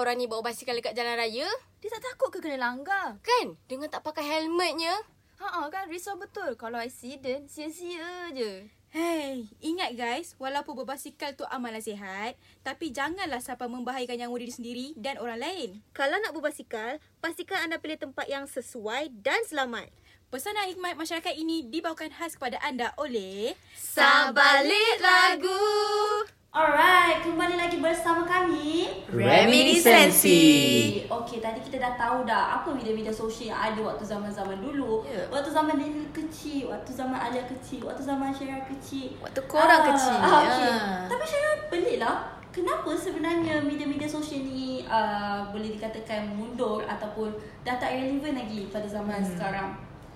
Orang 0.08 0.24
ni 0.24 0.24
bawa 0.24 0.48
basikal 0.48 0.72
dekat 0.72 0.96
jalan 0.96 1.20
raya? 1.20 1.44
Dia 1.84 1.92
tak 1.92 2.00
takut 2.00 2.32
ke 2.32 2.40
kena 2.40 2.56
langgar? 2.56 3.20
Kan? 3.20 3.60
Dengan 3.68 3.92
tak 3.92 4.00
pakai 4.00 4.24
helmetnya. 4.24 4.96
Ha 5.36 5.68
kan 5.68 5.84
risau 5.92 6.16
betul 6.16 6.56
kalau 6.56 6.80
accident 6.80 7.44
sia-sia 7.44 8.32
je. 8.32 8.64
Hey, 8.88 9.52
ingat 9.60 10.00
guys, 10.00 10.32
walaupun 10.40 10.80
berbasikal 10.80 11.36
tu 11.36 11.44
amalan 11.52 11.84
sihat, 11.84 12.40
tapi 12.64 12.88
janganlah 12.88 13.36
sampai 13.44 13.68
membahayakan 13.68 14.24
nyawa 14.24 14.36
diri 14.40 14.48
sendiri 14.56 14.86
dan 14.96 15.20
orang 15.20 15.44
lain. 15.44 15.84
Kalau 15.92 16.16
nak 16.24 16.32
berbasikal, 16.32 16.96
pastikan 17.20 17.68
anda 17.68 17.76
pilih 17.76 18.00
tempat 18.00 18.32
yang 18.32 18.48
sesuai 18.48 19.12
dan 19.20 19.44
selamat. 19.44 19.92
Pesanan 20.32 20.72
hikmat 20.72 20.96
masyarakat 20.96 21.36
ini 21.36 21.68
dibawakan 21.68 22.16
khas 22.16 22.40
kepada 22.40 22.56
anda 22.64 22.96
oleh 22.96 23.52
Sabalik 23.76 25.04
lagu. 25.04 26.32
Lagi 27.78 27.94
bersama 27.94 28.26
kami 28.26 28.90
Reminiscensi. 29.06 30.42
Okay, 31.06 31.38
tadi 31.38 31.62
kita 31.62 31.78
dah 31.78 31.94
tahu 31.94 32.26
dah 32.26 32.58
apa 32.58 32.74
media-media 32.74 33.14
sosial 33.14 33.54
yang 33.54 33.60
ada 33.70 33.80
waktu 33.84 34.02
zaman-zaman 34.02 34.58
dulu. 34.58 35.06
Ya. 35.06 35.22
Waktu 35.30 35.46
zaman 35.48 35.78
Daniel 35.78 36.10
kecil, 36.10 36.74
waktu 36.74 36.90
zaman 36.90 37.14
Alia 37.14 37.46
kecil, 37.46 37.86
waktu 37.86 38.02
zaman 38.02 38.34
Syara 38.34 38.66
kecil. 38.66 39.14
Waktu 39.22 39.40
korang 39.46 39.94
kecil, 39.94 40.10
Ah, 40.10 40.42
okay. 40.42 40.66
ah. 40.66 41.06
Tapi 41.06 41.22
Syara 41.22 41.50
pelik 41.70 41.96
lah. 41.98 42.26
Kenapa 42.50 42.90
sebenarnya 42.90 43.62
media-media 43.62 44.10
sosial 44.10 44.42
ni 44.42 44.82
uh, 44.82 45.46
boleh 45.54 45.70
dikatakan 45.70 46.34
mundur 46.34 46.82
ataupun 46.82 47.30
dah 47.62 47.78
tak 47.78 47.94
relevan 47.94 48.34
lagi 48.34 48.66
pada 48.66 48.90
zaman 48.90 49.22
Hmm. 49.22 49.30
sekarang? 49.30 49.68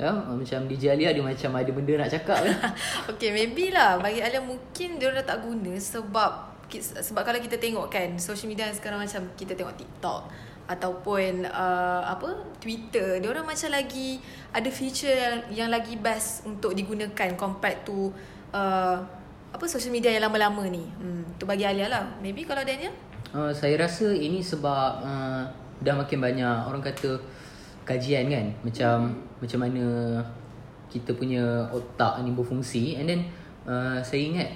Ya, 0.02 0.10
macam 0.10 0.66
DJ 0.66 0.98
Alia 0.98 1.14
dia 1.14 1.22
macam 1.22 1.54
ada 1.54 1.70
benda 1.70 1.94
nak 1.94 2.10
cakap 2.10 2.42
kan. 2.42 2.74
Okay 3.06 3.30
maybe 3.30 3.70
lah 3.70 4.00
Bagi 4.00 4.18
Alia 4.18 4.40
mungkin 4.40 4.96
Dia 4.96 5.12
dah 5.12 5.22
tak 5.22 5.44
guna 5.44 5.76
Sebab 5.76 6.51
Sebab 6.80 7.26
kalau 7.26 7.42
kita 7.42 7.60
tengok 7.60 7.92
kan 7.92 8.16
Social 8.16 8.48
media 8.48 8.72
sekarang 8.72 9.02
macam 9.02 9.28
Kita 9.36 9.52
tengok 9.52 9.76
TikTok 9.76 10.20
Ataupun 10.70 11.44
uh, 11.44 12.02
Apa 12.06 12.32
Twitter 12.56 13.20
Dia 13.20 13.28
orang 13.28 13.44
macam 13.44 13.68
lagi 13.68 14.22
Ada 14.54 14.70
feature 14.72 15.12
yang, 15.12 15.36
yang 15.52 15.68
lagi 15.68 16.00
best 16.00 16.48
Untuk 16.48 16.72
digunakan 16.72 17.36
Compared 17.36 17.84
to 17.84 18.08
uh, 18.54 18.96
Apa 19.52 19.64
social 19.68 19.92
media 19.92 20.08
yang 20.08 20.24
lama-lama 20.24 20.64
ni. 20.64 20.80
Hmm, 20.96 21.28
Tu 21.36 21.44
bagi 21.44 21.68
Alia 21.68 21.92
lah. 21.92 22.08
Maybe 22.24 22.48
kalau 22.48 22.64
Daniel? 22.64 22.92
Uh, 23.36 23.52
saya 23.52 23.76
rasa 23.76 24.08
ini 24.08 24.40
sebab 24.40 25.04
uh, 25.04 25.44
dah 25.84 25.92
makin 25.92 26.24
banyak 26.24 26.56
orang 26.64 26.80
kata 26.80 27.20
kajian 27.84 28.32
kan. 28.32 28.46
Macam 28.64 29.12
macam 29.44 29.58
mana 29.60 29.84
kita 30.88 31.12
punya 31.12 31.68
otak 31.68 32.24
ni 32.24 32.32
berfungsi. 32.32 32.96
And 32.96 33.12
then 33.12 33.20
uh, 33.68 34.00
saya 34.00 34.24
ingat 34.24 34.48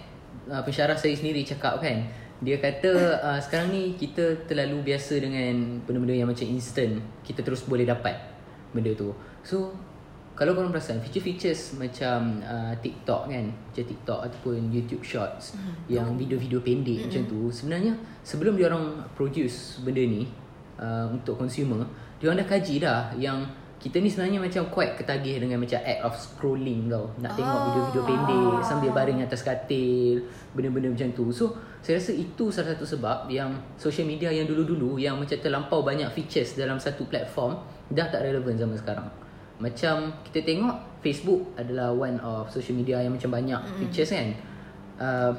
uh, 0.51 0.63
pensyarah 0.63 0.97
saya 0.99 1.15
sendiri 1.15 1.43
cakap 1.43 1.79
kan. 1.83 2.07
Dia 2.41 2.61
kata 2.61 2.93
uh, 3.23 3.41
sekarang 3.41 3.73
ni 3.73 3.97
kita 3.97 4.45
terlalu 4.45 4.93
biasa 4.93 5.17
dengan 5.17 5.81
benda-benda 5.85 6.15
yang 6.15 6.29
macam 6.29 6.45
instant. 6.49 7.01
Kita 7.25 7.41
terus 7.41 7.65
boleh 7.65 7.89
dapat 7.89 8.17
benda 8.77 8.93
tu. 8.93 9.13
So 9.41 9.73
kalau 10.37 10.53
korang 10.53 10.69
perasan 10.69 11.01
feature-features 11.01 11.81
macam 11.81 12.45
uh, 12.45 12.77
TikTok 12.77 13.33
kan. 13.33 13.47
Macam 13.49 13.85
TikTok 13.89 14.21
ataupun 14.29 14.69
YouTube 14.69 15.01
Shorts 15.01 15.57
yang 15.89 16.13
video-video 16.21 16.61
pendek 16.61 17.09
macam 17.09 17.25
tu. 17.25 17.49
Sebenarnya 17.49 17.97
sebelum 18.21 18.61
dia 18.61 18.69
orang 18.69 19.09
produce 19.17 19.81
benda 19.81 20.05
ni 20.05 20.29
uh, 20.77 21.09
untuk 21.09 21.41
consumer 21.41 21.89
dia 22.17 22.33
orang 22.33 22.41
dah 22.41 22.49
kaji 22.49 22.75
dah 22.81 23.13
yang 23.21 23.45
kita 23.77 24.01
ni 24.01 24.09
sebenarnya 24.09 24.41
macam 24.41 24.63
quite 24.73 24.97
ketagih 24.97 25.37
dengan 25.37 25.61
macam 25.61 25.79
act 25.85 26.01
of 26.03 26.15
scrolling 26.17 26.89
tau. 26.89 27.13
Nak 27.21 27.37
tengok 27.37 27.61
video-video 27.69 28.03
pendek 28.09 28.65
sambil 28.65 28.91
baring 28.97 29.21
atas 29.21 29.45
katil 29.45 30.25
benda-benda 30.57 30.89
macam 30.97 31.09
tu. 31.13 31.29
So 31.29 31.55
saya 31.85 32.01
rasa 32.01 32.17
itu 32.17 32.49
salah 32.49 32.73
satu 32.73 32.89
sebab 32.89 33.29
yang 33.29 33.53
social 33.77 34.09
media 34.09 34.33
yang 34.33 34.49
dulu-dulu 34.49 34.97
yang 34.97 35.21
macam 35.21 35.37
terlampau 35.39 35.85
banyak 35.85 36.09
features 36.17 36.57
dalam 36.57 36.81
satu 36.81 37.05
platform 37.07 37.61
dah 37.93 38.09
tak 38.09 38.25
relevan 38.25 38.57
zaman 38.57 38.77
sekarang. 38.81 39.09
Macam 39.61 40.25
kita 40.25 40.41
tengok 40.45 41.01
Facebook 41.05 41.55
adalah 41.55 41.93
one 41.93 42.17
of 42.25 42.49
social 42.51 42.75
media 42.75 43.01
yang 43.05 43.15
macam 43.15 43.31
banyak 43.31 43.61
mm. 43.61 43.77
features 43.85 44.11
kan. 44.11 44.29
Uh, 44.97 45.33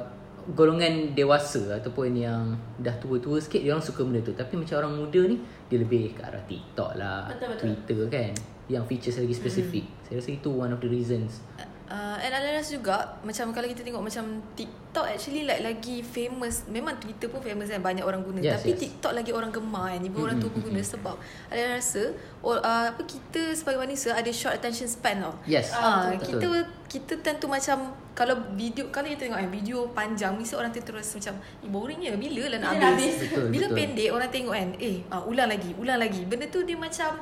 golongan 0.56 1.12
dewasa 1.12 1.76
ataupun 1.76 2.16
yang 2.16 2.56
dah 2.80 2.96
tua-tua 2.96 3.36
sikit 3.36 3.60
dia 3.60 3.76
orang 3.76 3.84
suka 3.84 4.00
benda 4.00 4.20
tu 4.24 4.32
tapi 4.32 4.56
macam 4.56 4.80
orang 4.80 4.92
muda 4.96 5.20
ni 5.28 5.36
dia 5.68 5.78
lebih 5.80 6.16
ke 6.16 6.24
arah 6.24 6.40
TikTok 6.48 6.96
lah 6.96 7.28
Betul, 7.28 7.48
betul. 7.52 7.64
Twitter 7.84 8.00
kan 8.08 8.32
yang 8.68 8.84
features 8.88 9.20
lagi 9.20 9.34
spesifik 9.36 9.84
mm. 9.84 9.96
saya 10.08 10.16
rasa 10.20 10.30
itu 10.32 10.48
one 10.48 10.72
of 10.72 10.80
the 10.80 10.88
reasons 10.88 11.44
Uh, 11.88 12.20
and 12.20 12.30
Alia 12.30 12.52
rasa 12.52 12.76
juga 12.76 13.16
Macam 13.24 13.48
kalau 13.48 13.64
kita 13.64 13.80
tengok 13.80 14.04
Macam 14.04 14.24
TikTok 14.52 15.08
actually 15.08 15.48
like 15.48 15.64
Lagi 15.64 16.04
famous 16.04 16.68
Memang 16.68 17.00
Twitter 17.00 17.26
pun 17.26 17.40
famous 17.40 17.64
kan 17.66 17.80
Banyak 17.80 18.04
orang 18.04 18.20
guna 18.20 18.44
Yes, 18.44 18.60
Tapi 18.60 18.76
yes. 18.76 18.80
TikTok 18.84 19.16
lagi 19.16 19.32
orang 19.32 19.48
gemar 19.48 19.96
kan 19.96 20.04
Ibu 20.04 20.18
orang 20.20 20.36
tu 20.36 20.52
pun 20.52 20.60
guna 20.62 20.84
Sebab 20.84 21.16
Alia 21.48 21.72
rasa 21.72 22.12
or, 22.44 22.60
uh, 22.60 22.92
apa 22.92 23.00
Kita 23.02 23.56
sebagai 23.56 23.80
manusia 23.80 24.12
Ada 24.12 24.28
short 24.28 24.52
attention 24.54 24.84
span 24.84 25.24
tau 25.24 25.32
yes 25.48 25.72
Ah, 25.72 26.12
betul. 26.12 26.36
kita 26.36 26.48
kita 26.88 27.14
tentu 27.20 27.44
macam 27.44 27.92
kalau 28.12 28.32
video 28.56 28.88
kalau 28.88 29.04
kita 29.04 29.28
tengok 29.28 29.38
eh 29.38 29.46
video 29.46 29.92
panjang 29.92 30.32
mesti 30.32 30.56
orang 30.56 30.72
tu 30.72 30.80
terus 30.80 31.04
macam 31.12 31.36
eh, 31.36 31.68
boringnya 31.68 32.16
bila 32.16 32.48
lah 32.48 32.58
nak 32.58 32.70
Bila 32.74 32.84
habis. 32.90 33.12
habis? 33.12 33.28
Betul, 33.28 33.44
bila 33.52 33.66
betul. 33.68 33.76
pendek 33.76 34.08
orang 34.08 34.30
tengok 34.32 34.54
kan 34.56 34.68
eh 34.80 34.96
ah, 35.06 35.20
ulang 35.22 35.48
lagi 35.48 35.70
ulang 35.76 36.00
lagi. 36.00 36.24
Benda 36.24 36.48
tu 36.48 36.64
dia 36.64 36.74
macam 36.74 37.20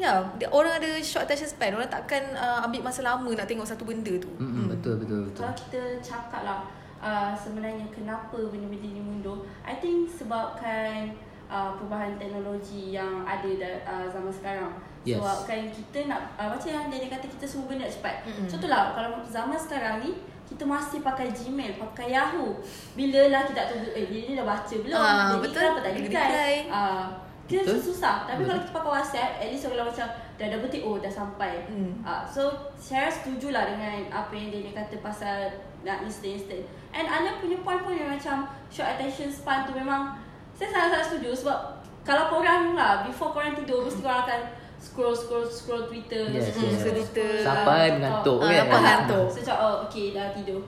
ya 0.00 0.24
dia, 0.40 0.48
orang 0.48 0.80
ada 0.80 0.96
short 1.04 1.28
attention 1.28 1.52
span 1.52 1.76
orang 1.76 1.92
takkan 1.92 2.24
uh, 2.32 2.64
ambil 2.64 2.88
masa 2.88 3.04
lama 3.04 3.28
nak 3.36 3.44
tengok 3.44 3.68
satu 3.68 3.84
benda 3.84 4.16
tu. 4.16 4.32
Mm-mm, 4.40 4.72
betul 4.72 4.96
betul 4.96 5.28
betul 5.28 5.44
Kalau 5.44 5.54
kita 5.54 5.80
cakap 6.00 6.42
lah 6.42 6.60
uh, 7.00 7.32
sebenarnya 7.36 7.84
kenapa 7.92 8.36
benda-benda 8.48 8.88
ni 8.88 9.02
mundur, 9.04 9.44
I 9.64 9.76
think 9.76 10.08
sebabkan 10.08 11.12
uh, 11.48 11.76
perubahan 11.76 12.16
teknologi 12.16 12.96
yang 12.96 13.24
ada 13.28 13.50
da, 13.60 13.70
uh, 13.84 14.06
zaman 14.08 14.32
sekarang. 14.32 14.72
Yes. 15.04 15.16
Sebabkan 15.16 15.72
kita 15.72 16.12
nak, 16.12 16.36
uh, 16.36 16.48
macam 16.52 16.68
yang 16.68 16.86
dia 16.92 17.08
kata 17.08 17.26
kita 17.28 17.44
semua 17.48 17.72
benda 17.72 17.88
cepat. 17.88 18.24
Mm-mm. 18.28 18.46
Contohlah 18.48 18.92
kalau 18.92 19.24
zaman 19.24 19.56
sekarang 19.56 20.04
ni, 20.04 20.12
kita 20.44 20.66
masih 20.66 21.00
pakai 21.00 21.30
Gmail, 21.30 21.78
pakai 21.78 22.10
Yahoo. 22.12 22.58
Bila 22.98 23.30
lah 23.30 23.46
kita 23.46 23.54
tak 23.54 23.66
tunggu, 23.70 23.88
eh 23.94 24.04
bila 24.10 24.20
ni 24.28 24.34
dah 24.34 24.46
baca 24.46 24.74
belum? 24.76 24.98
Ah, 24.98 25.30
Dia 25.30 25.38
betul. 25.38 25.62
reply 25.62 25.70
apa 25.70 25.78
tak 25.80 25.92
Dia 25.94 26.00
reply? 26.04 26.26
reply. 26.26 26.54
Uh, 26.68 27.06
Betul. 27.50 27.66
macam 27.66 27.82
susah. 27.82 28.14
Tapi 28.24 28.38
Betul. 28.38 28.46
kalau 28.46 28.60
kita 28.62 28.72
pakai 28.72 28.90
WhatsApp, 28.94 29.30
at 29.42 29.48
least 29.50 29.64
kalau 29.66 29.86
macam 29.86 30.06
dah 30.38 30.46
double 30.46 30.70
tick, 30.70 30.82
oh 30.86 30.96
dah 30.96 31.10
sampai. 31.10 31.52
Hmm. 31.66 31.92
Uh, 32.00 32.22
so 32.22 32.42
saya 32.78 33.10
setuju 33.10 33.50
lah 33.50 33.66
dengan 33.66 34.06
apa 34.08 34.30
yang 34.30 34.48
dia, 34.48 34.70
dia 34.70 34.72
kata 34.72 34.94
pasal 35.02 35.36
nak 35.80 36.04
instant-instant. 36.04 36.64
And 36.90 37.06
Ana 37.06 37.38
punya 37.38 37.58
point-point 37.60 37.98
yang 37.98 38.10
macam 38.10 38.46
short 38.68 38.86
attention 38.88 39.28
span 39.28 39.64
tu 39.64 39.72
memang 39.72 40.14
saya 40.52 40.68
sangat-sangat 40.68 41.06
setuju 41.08 41.30
sebab 41.36 41.58
kalau 42.02 42.28
korang 42.28 42.74
lah 42.74 43.02
before 43.02 43.32
korang 43.32 43.54
tidur 43.54 43.84
mesti 43.84 44.00
korang 44.00 44.24
akan 44.24 44.40
scroll 44.76 45.12
scroll 45.12 45.44
scroll 45.44 45.84
Twitter, 45.86 46.28
Yes, 46.28 46.52
scroll, 46.52 46.68
yes. 46.68 46.80
scroll, 46.80 46.96
Twitter. 47.00 47.32
Sampai 47.40 47.96
mengantuk 47.96 48.36
TikTok. 48.36 48.38
kan? 48.40 48.48
Ah, 48.48 48.58
nampak 48.64 48.80
ngantuk. 48.80 49.26
So 49.28 49.38
macam 49.40 49.56
oh 49.60 49.74
okay 49.88 50.06
dah 50.12 50.26
tidur. 50.32 50.60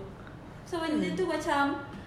So 0.65 0.75
benda 0.81 1.09
tu 1.13 1.25
macam 1.29 1.63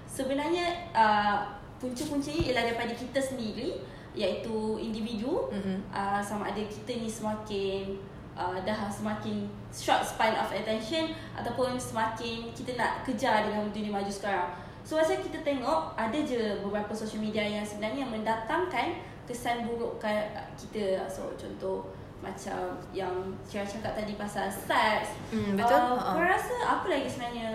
sebenarnya 0.06 0.66
uh, 0.94 1.36
punca-puncanya 1.78 2.42
ialah 2.50 2.64
daripada 2.72 2.94
kita 2.94 3.20
sendiri 3.20 3.78
iaitu 4.16 4.80
individu 4.80 5.52
Mm-mm. 5.52 5.84
uh, 5.92 6.24
sama 6.24 6.50
ada 6.50 6.64
kita 6.64 6.96
ni 6.96 7.12
semakin 7.12 8.00
uh, 8.36 8.58
dah 8.64 8.88
semakin 8.92 9.48
short 9.72 10.04
span 10.04 10.36
of 10.40 10.52
attention 10.52 11.12
ataupun 11.36 11.76
semakin 11.80 12.52
kita 12.56 12.76
nak 12.80 13.04
kejar 13.04 13.48
dengan 13.48 13.68
dunia 13.72 13.92
maju 13.92 14.12
sekarang. 14.12 14.52
So 14.86 15.02
macam 15.02 15.18
kita 15.18 15.42
tengok 15.42 15.98
ada 15.98 16.18
je 16.22 16.62
beberapa 16.62 16.94
social 16.94 17.20
media 17.20 17.42
yang 17.42 17.66
sebenarnya 17.66 18.06
mendatangkan 18.06 19.02
kesan 19.26 19.66
buruk 19.66 19.98
ke 19.98 20.14
kita. 20.56 21.02
So 21.10 21.34
contoh 21.34 21.90
macam 22.22 22.78
yang 22.94 23.14
Syara 23.46 23.66
cakap 23.66 23.98
tadi 23.98 24.14
pasal 24.14 24.48
seks. 24.50 25.18
Hmm, 25.34 25.58
betul. 25.58 25.78
Uh, 25.78 25.98
Ha-ha. 25.98 26.14
kau 26.14 26.22
rasa 26.22 26.56
apa 26.66 26.86
lagi 26.90 27.08
sebenarnya 27.10 27.50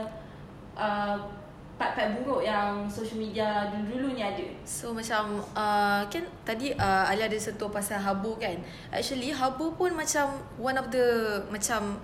uh, 0.74 1.18
part-part 1.80 2.12
buruk 2.20 2.44
yang 2.44 2.84
social 2.84 3.16
media 3.16 3.72
dulu-dulu 3.72 4.12
ni 4.12 4.20
ada? 4.20 4.44
So 4.68 4.92
macam 4.92 5.40
uh, 5.56 6.04
kan 6.12 6.28
tadi 6.44 6.76
uh, 6.76 7.08
Ali 7.08 7.24
ada 7.24 7.38
sentuh 7.40 7.72
pasal 7.72 7.96
Habu 7.96 8.36
kan. 8.36 8.60
Actually 8.92 9.32
Habu 9.32 9.72
pun 9.72 9.96
macam 9.96 10.36
one 10.60 10.76
of 10.76 10.92
the 10.92 11.40
macam 11.48 11.96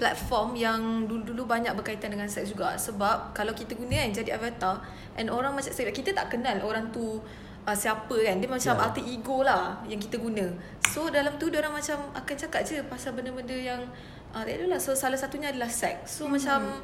platform 0.00 0.56
yang 0.56 1.06
dulu-dulu 1.06 1.46
banyak 1.46 1.76
berkaitan 1.76 2.10
dengan 2.10 2.24
seks 2.24 2.56
juga 2.56 2.72
sebab 2.74 3.36
kalau 3.36 3.52
kita 3.52 3.76
guna 3.76 4.00
kan 4.00 4.10
jadi 4.16 4.30
avatar 4.40 4.80
and 5.20 5.28
orang 5.28 5.52
macam 5.52 5.68
saya 5.68 5.92
kita 5.92 6.16
tak 6.16 6.32
kenal 6.32 6.56
orang 6.64 6.88
tu 6.88 7.20
uh, 7.68 7.76
siapa 7.76 8.16
kan 8.24 8.40
dia 8.40 8.48
macam 8.48 8.74
Ya. 8.74 8.80
alter 8.80 9.04
ego 9.04 9.44
lah 9.44 9.76
yang 9.84 10.00
kita 10.00 10.16
guna 10.16 10.48
so 10.88 11.12
dalam 11.12 11.36
tu 11.36 11.52
orang 11.52 11.76
macam 11.76 12.00
akan 12.16 12.32
cakap 12.32 12.64
je 12.64 12.80
pasal 12.88 13.12
benda-benda 13.12 13.52
yang 13.52 13.84
uh, 14.32 14.40
tak 14.40 14.56
adalah 14.56 14.80
so 14.80 14.96
salah 14.96 15.20
satunya 15.20 15.52
adalah 15.52 15.68
seks 15.68 16.16
so 16.16 16.24
hmm. 16.24 16.40
macam 16.40 16.80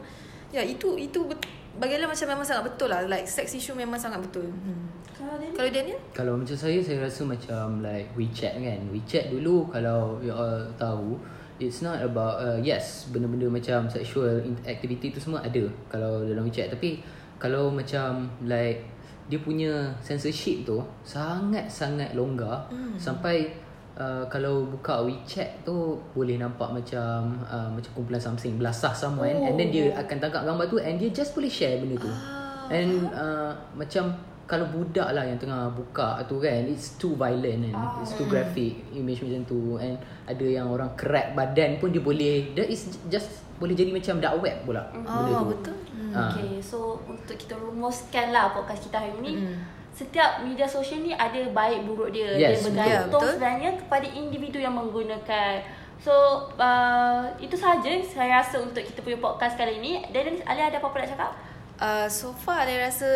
ya 0.53 0.61
itu 0.61 1.01
itu 1.01 1.25
bet- 1.25 1.49
bagi 1.77 1.95
Alia 1.95 2.09
macam 2.09 2.27
memang 2.29 2.45
sangat 2.45 2.65
betul 2.67 2.89
lah. 2.89 3.01
Like 3.05 3.25
sex 3.25 3.53
issue 3.53 3.73
memang 3.73 3.97
sangat 3.97 4.21
betul. 4.21 4.45
Hmm. 4.49 4.89
Kalau 5.17 5.35
dia 5.37 5.49
kalau 5.51 5.71
Daniel? 5.73 5.99
Kalau 6.13 6.33
macam 6.37 6.53
saya 6.53 6.77
Saya 6.79 7.01
rasa 7.01 7.25
macam 7.25 7.81
Like 7.81 8.13
WeChat 8.13 8.61
kan. 8.61 8.81
WeChat 8.93 9.33
dulu 9.33 9.65
Kalau 9.67 10.21
you 10.21 10.29
all 10.29 10.61
tahu 10.77 11.17
It's 11.57 11.81
not 11.81 12.05
about 12.05 12.37
uh, 12.37 12.61
Yes 12.61 13.09
Benda-benda 13.09 13.49
macam 13.49 13.89
Sexual 13.89 14.45
activity 14.63 15.09
tu 15.09 15.17
semua 15.17 15.41
ada 15.41 15.65
Kalau 15.89 16.21
dalam 16.21 16.45
WeChat. 16.45 16.69
Tapi 16.69 17.01
Kalau 17.41 17.73
macam 17.73 18.29
Like 18.45 18.93
dia 19.27 19.43
punya 19.43 19.91
censorship 19.99 20.63
tu 20.63 20.79
sangat-sangat 21.03 22.15
longgar 22.15 22.69
Hmm. 22.71 22.95
sampai 22.95 23.51
uh, 23.97 24.25
kalau 24.27 24.65
buka 24.67 25.03
WeChat 25.03 25.63
tu 25.63 25.75
boleh 26.13 26.37
nampak 26.37 26.69
macam 26.71 27.41
uh, 27.43 27.69
macam 27.69 27.91
kumpulan 27.93 28.21
something 28.21 28.57
belasah 28.57 28.93
someone 28.93 29.33
oh. 29.33 29.47
and 29.47 29.57
then 29.57 29.69
dia 29.69 29.93
akan 29.95 30.17
tangkap 30.19 30.43
gambar 30.43 30.67
tu 30.67 30.79
and 30.79 30.97
dia 30.97 31.11
just 31.11 31.33
boleh 31.33 31.49
share 31.49 31.81
benda 31.81 31.97
tu. 31.99 32.09
Ah. 32.09 32.69
And 32.69 32.91
uh, 33.11 33.51
macam 33.75 34.15
kalau 34.47 34.63
budak 34.69 35.11
lah 35.11 35.27
yang 35.27 35.35
tengah 35.37 35.67
buka 35.71 36.23
tu 36.25 36.39
kan 36.39 36.63
it's 36.65 36.95
too 36.97 37.15
violent 37.15 37.67
and 37.67 37.75
Ah. 37.75 37.99
it's 37.99 38.15
too 38.15 38.27
graphic 38.27 38.79
image 38.93 39.19
macam 39.19 39.43
tu 39.43 39.75
and 39.77 39.99
ada 40.23 40.47
yang 40.47 40.67
orang 40.67 40.95
kerat 40.95 41.35
badan 41.35 41.79
pun 41.79 41.91
dia 41.91 41.99
boleh 41.99 42.55
that 42.55 42.67
is 42.67 42.87
just 43.07 43.43
boleh 43.57 43.73
jadi 43.73 43.91
macam 43.91 44.21
dark 44.21 44.39
web 44.39 44.57
pula 44.63 44.87
benda 44.93 45.09
Oh, 45.09 45.43
tu. 45.43 45.47
betul. 45.51 45.77
Ah. 46.15 46.31
Okay, 46.31 46.61
so 46.61 46.79
untuk 47.05 47.35
kita 47.35 47.57
rumuskan 47.57 48.31
lah 48.31 48.51
podcast 48.51 48.87
kita 48.87 48.97
hari 48.99 49.19
ni. 49.21 49.33
Mm. 49.37 49.57
Setiap 49.97 50.45
media 50.45 50.69
sosial 50.69 51.01
ni 51.01 51.17
ada 51.17 51.41
baik 51.57 51.89
buruk 51.89 52.13
dia. 52.13 52.37
Yes, 52.37 52.37
dia 52.37 52.49
betul. 52.61 52.65
bergantung 52.69 53.23
betul. 53.25 53.33
sebenarnya 53.33 53.71
kepada 53.81 54.07
individu 54.13 54.59
yang 54.61 54.77
menggunakan. 54.77 55.65
So, 55.97 56.13
uh, 56.61 57.25
itu 57.41 57.57
sahaja 57.57 57.89
saya 58.05 58.45
rasa 58.45 58.61
untuk 58.61 58.85
kita 58.85 59.01
punya 59.01 59.17
podcast 59.17 59.57
kali 59.57 59.81
ni. 59.81 60.05
Dan 60.13 60.45
Ali 60.45 60.61
ada 60.61 60.77
apa-apa 60.77 61.01
nak 61.01 61.09
cakap? 61.17 61.33
Uh, 61.77 62.09
so 62.09 62.33
far 62.33 62.65
saya 62.65 62.89
rasa 62.89 63.09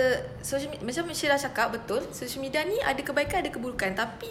social 0.45 0.69
media, 0.69 0.85
macam 0.85 1.16
Syirah 1.16 1.40
cakap 1.40 1.73
betul 1.73 2.05
social 2.12 2.45
media 2.45 2.61
ni 2.61 2.77
ada 2.77 3.01
kebaikan 3.01 3.40
ada 3.40 3.49
keburukan 3.49 3.97
tapi 3.97 4.29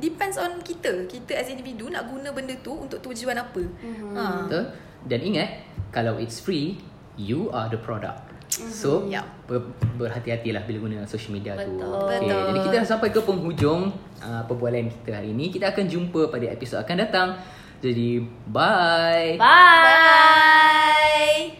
depends 0.00 0.40
on 0.40 0.64
kita 0.64 1.04
kita 1.04 1.36
as 1.36 1.52
individu 1.52 1.84
nak 1.92 2.08
guna 2.08 2.32
benda 2.32 2.56
tu 2.64 2.72
untuk 2.72 3.04
tujuan 3.04 3.36
apa 3.36 3.60
mm-hmm. 3.60 4.16
ha. 4.16 4.48
Betul? 4.48 4.64
Dan 5.04 5.20
ingat 5.20 5.48
kalau 5.92 6.16
it's 6.16 6.40
free 6.40 6.80
you 7.20 7.52
are 7.52 7.68
the 7.68 7.76
product. 7.76 8.35
So 8.56 9.04
Yup. 9.04 9.20
ber, 9.44 9.60
berhati-hatilah 10.00 10.64
bila 10.64 10.88
guna 10.88 11.04
social 11.04 11.36
media 11.36 11.60
tu. 11.60 11.76
Betul. 11.76 12.08
Okay. 12.08 12.24
Betul. 12.24 12.40
Jadi 12.48 12.58
kita 12.64 12.80
dah 12.80 12.88
sampai 12.88 13.12
ke 13.12 13.20
penghujung 13.20 13.92
uh, 14.24 14.42
perbualan 14.48 14.88
kita 14.88 15.20
hari 15.20 15.36
ini. 15.36 15.52
Kita 15.52 15.76
akan 15.76 15.84
jumpa 15.84 16.32
pada 16.32 16.48
episod 16.48 16.80
akan 16.80 16.96
datang. 16.96 17.36
Jadi 17.84 18.24
bye. 18.48 19.36
Bye. 19.36 21.52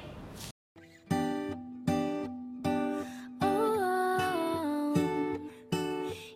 Oh, 3.44 4.96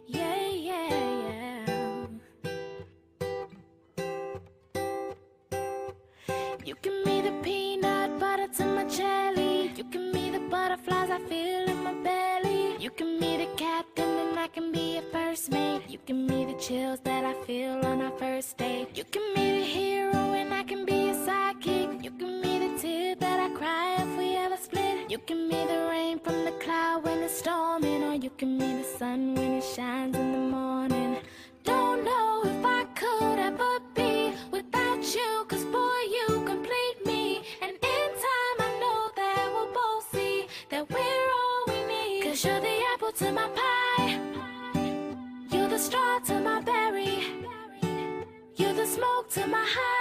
yeah, 0.04 0.44
yeah, 0.52 0.92
yeah. 1.24 1.64
You 6.68 6.76
give 6.84 7.00
me 7.08 7.24
the 7.24 7.32
peanut 7.40 7.69
give 16.10 16.28
me 16.28 16.44
the 16.44 16.58
chills 16.58 16.98
that 17.04 17.24
I 17.24 17.34
feel 17.46 17.86
on 17.86 18.02
our 18.02 18.10
first 18.18 18.56
date. 18.56 18.88
You 18.96 19.04
can 19.04 19.22
me 19.32 19.60
the 19.60 19.64
hero 19.64 20.20
and 20.40 20.52
I 20.52 20.64
can 20.64 20.84
be 20.84 21.10
a 21.10 21.14
sidekick. 21.14 22.02
You 22.02 22.10
can 22.10 22.40
me 22.40 22.58
the 22.64 22.82
tear 22.82 23.14
that 23.14 23.38
I 23.38 23.48
cry 23.54 23.94
if 24.02 24.18
we 24.18 24.34
ever 24.34 24.56
split. 24.56 25.08
You 25.08 25.18
give 25.18 25.38
me 25.38 25.60
the 25.72 25.86
rain 25.88 26.18
from 26.18 26.44
the 26.44 26.50
cloud 26.64 27.04
when 27.04 27.18
it's 27.22 27.38
storming, 27.38 28.02
or 28.02 28.14
you 28.14 28.30
can 28.30 28.58
me 28.58 28.82
the 28.82 28.88
sun 28.98 29.36
when 29.36 29.52
it 29.58 29.64
shines 29.76 30.16
to 49.40 49.46
my 49.46 49.64
high, 49.66 49.99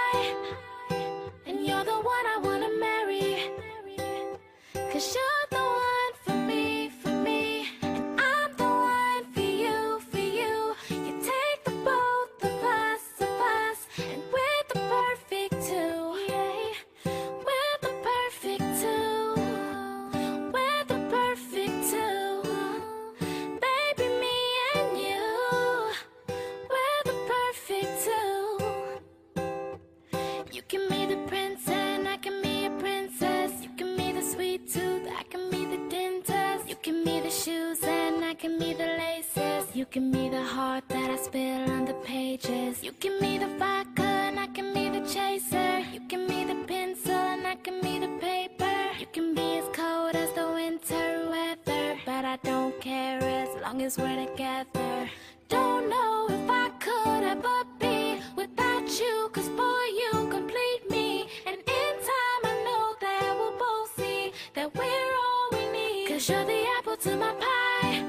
as 53.90 53.98
we're 53.98 54.26
together. 54.26 55.10
Don't 55.48 55.90
know 55.90 56.28
if 56.30 56.48
I 56.48 56.68
could 56.78 57.24
ever 57.24 57.58
be 57.80 58.20
without 58.36 58.86
you, 59.00 59.28
cause 59.32 59.48
boy, 59.48 59.84
you 60.00 60.28
complete 60.30 60.82
me. 60.88 61.28
And 61.44 61.56
in 61.56 61.92
time, 62.12 62.42
I 62.52 62.54
know 62.66 62.84
that 63.00 63.34
we'll 63.36 63.58
both 63.58 63.90
see 63.96 64.32
that 64.54 64.72
we're 64.76 65.12
all 65.24 65.48
we 65.52 65.64
need. 65.72 66.08
Cause 66.08 66.28
you're 66.28 66.44
the 66.44 66.62
apple 66.78 66.98
to 66.98 67.16
my 67.16 67.32
pie, 67.44 68.04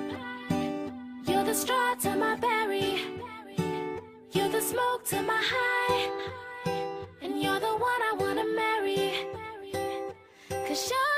you're 1.27 1.43
the 1.43 1.55
straw 1.55 1.95
to 1.95 2.15
my 2.15 2.35
berry, 2.35 3.01
you're 4.33 4.49
the 4.49 4.61
smoke 4.61 5.03
to 5.05 5.19
my 5.23 5.41
high, 5.53 6.01
and 7.23 7.41
you're 7.41 7.59
the 7.59 7.75
one 7.89 8.01
I 8.09 8.13
wanna 8.19 8.45
marry. 8.63 9.25
Cause 10.67 10.91
you're 10.91 11.10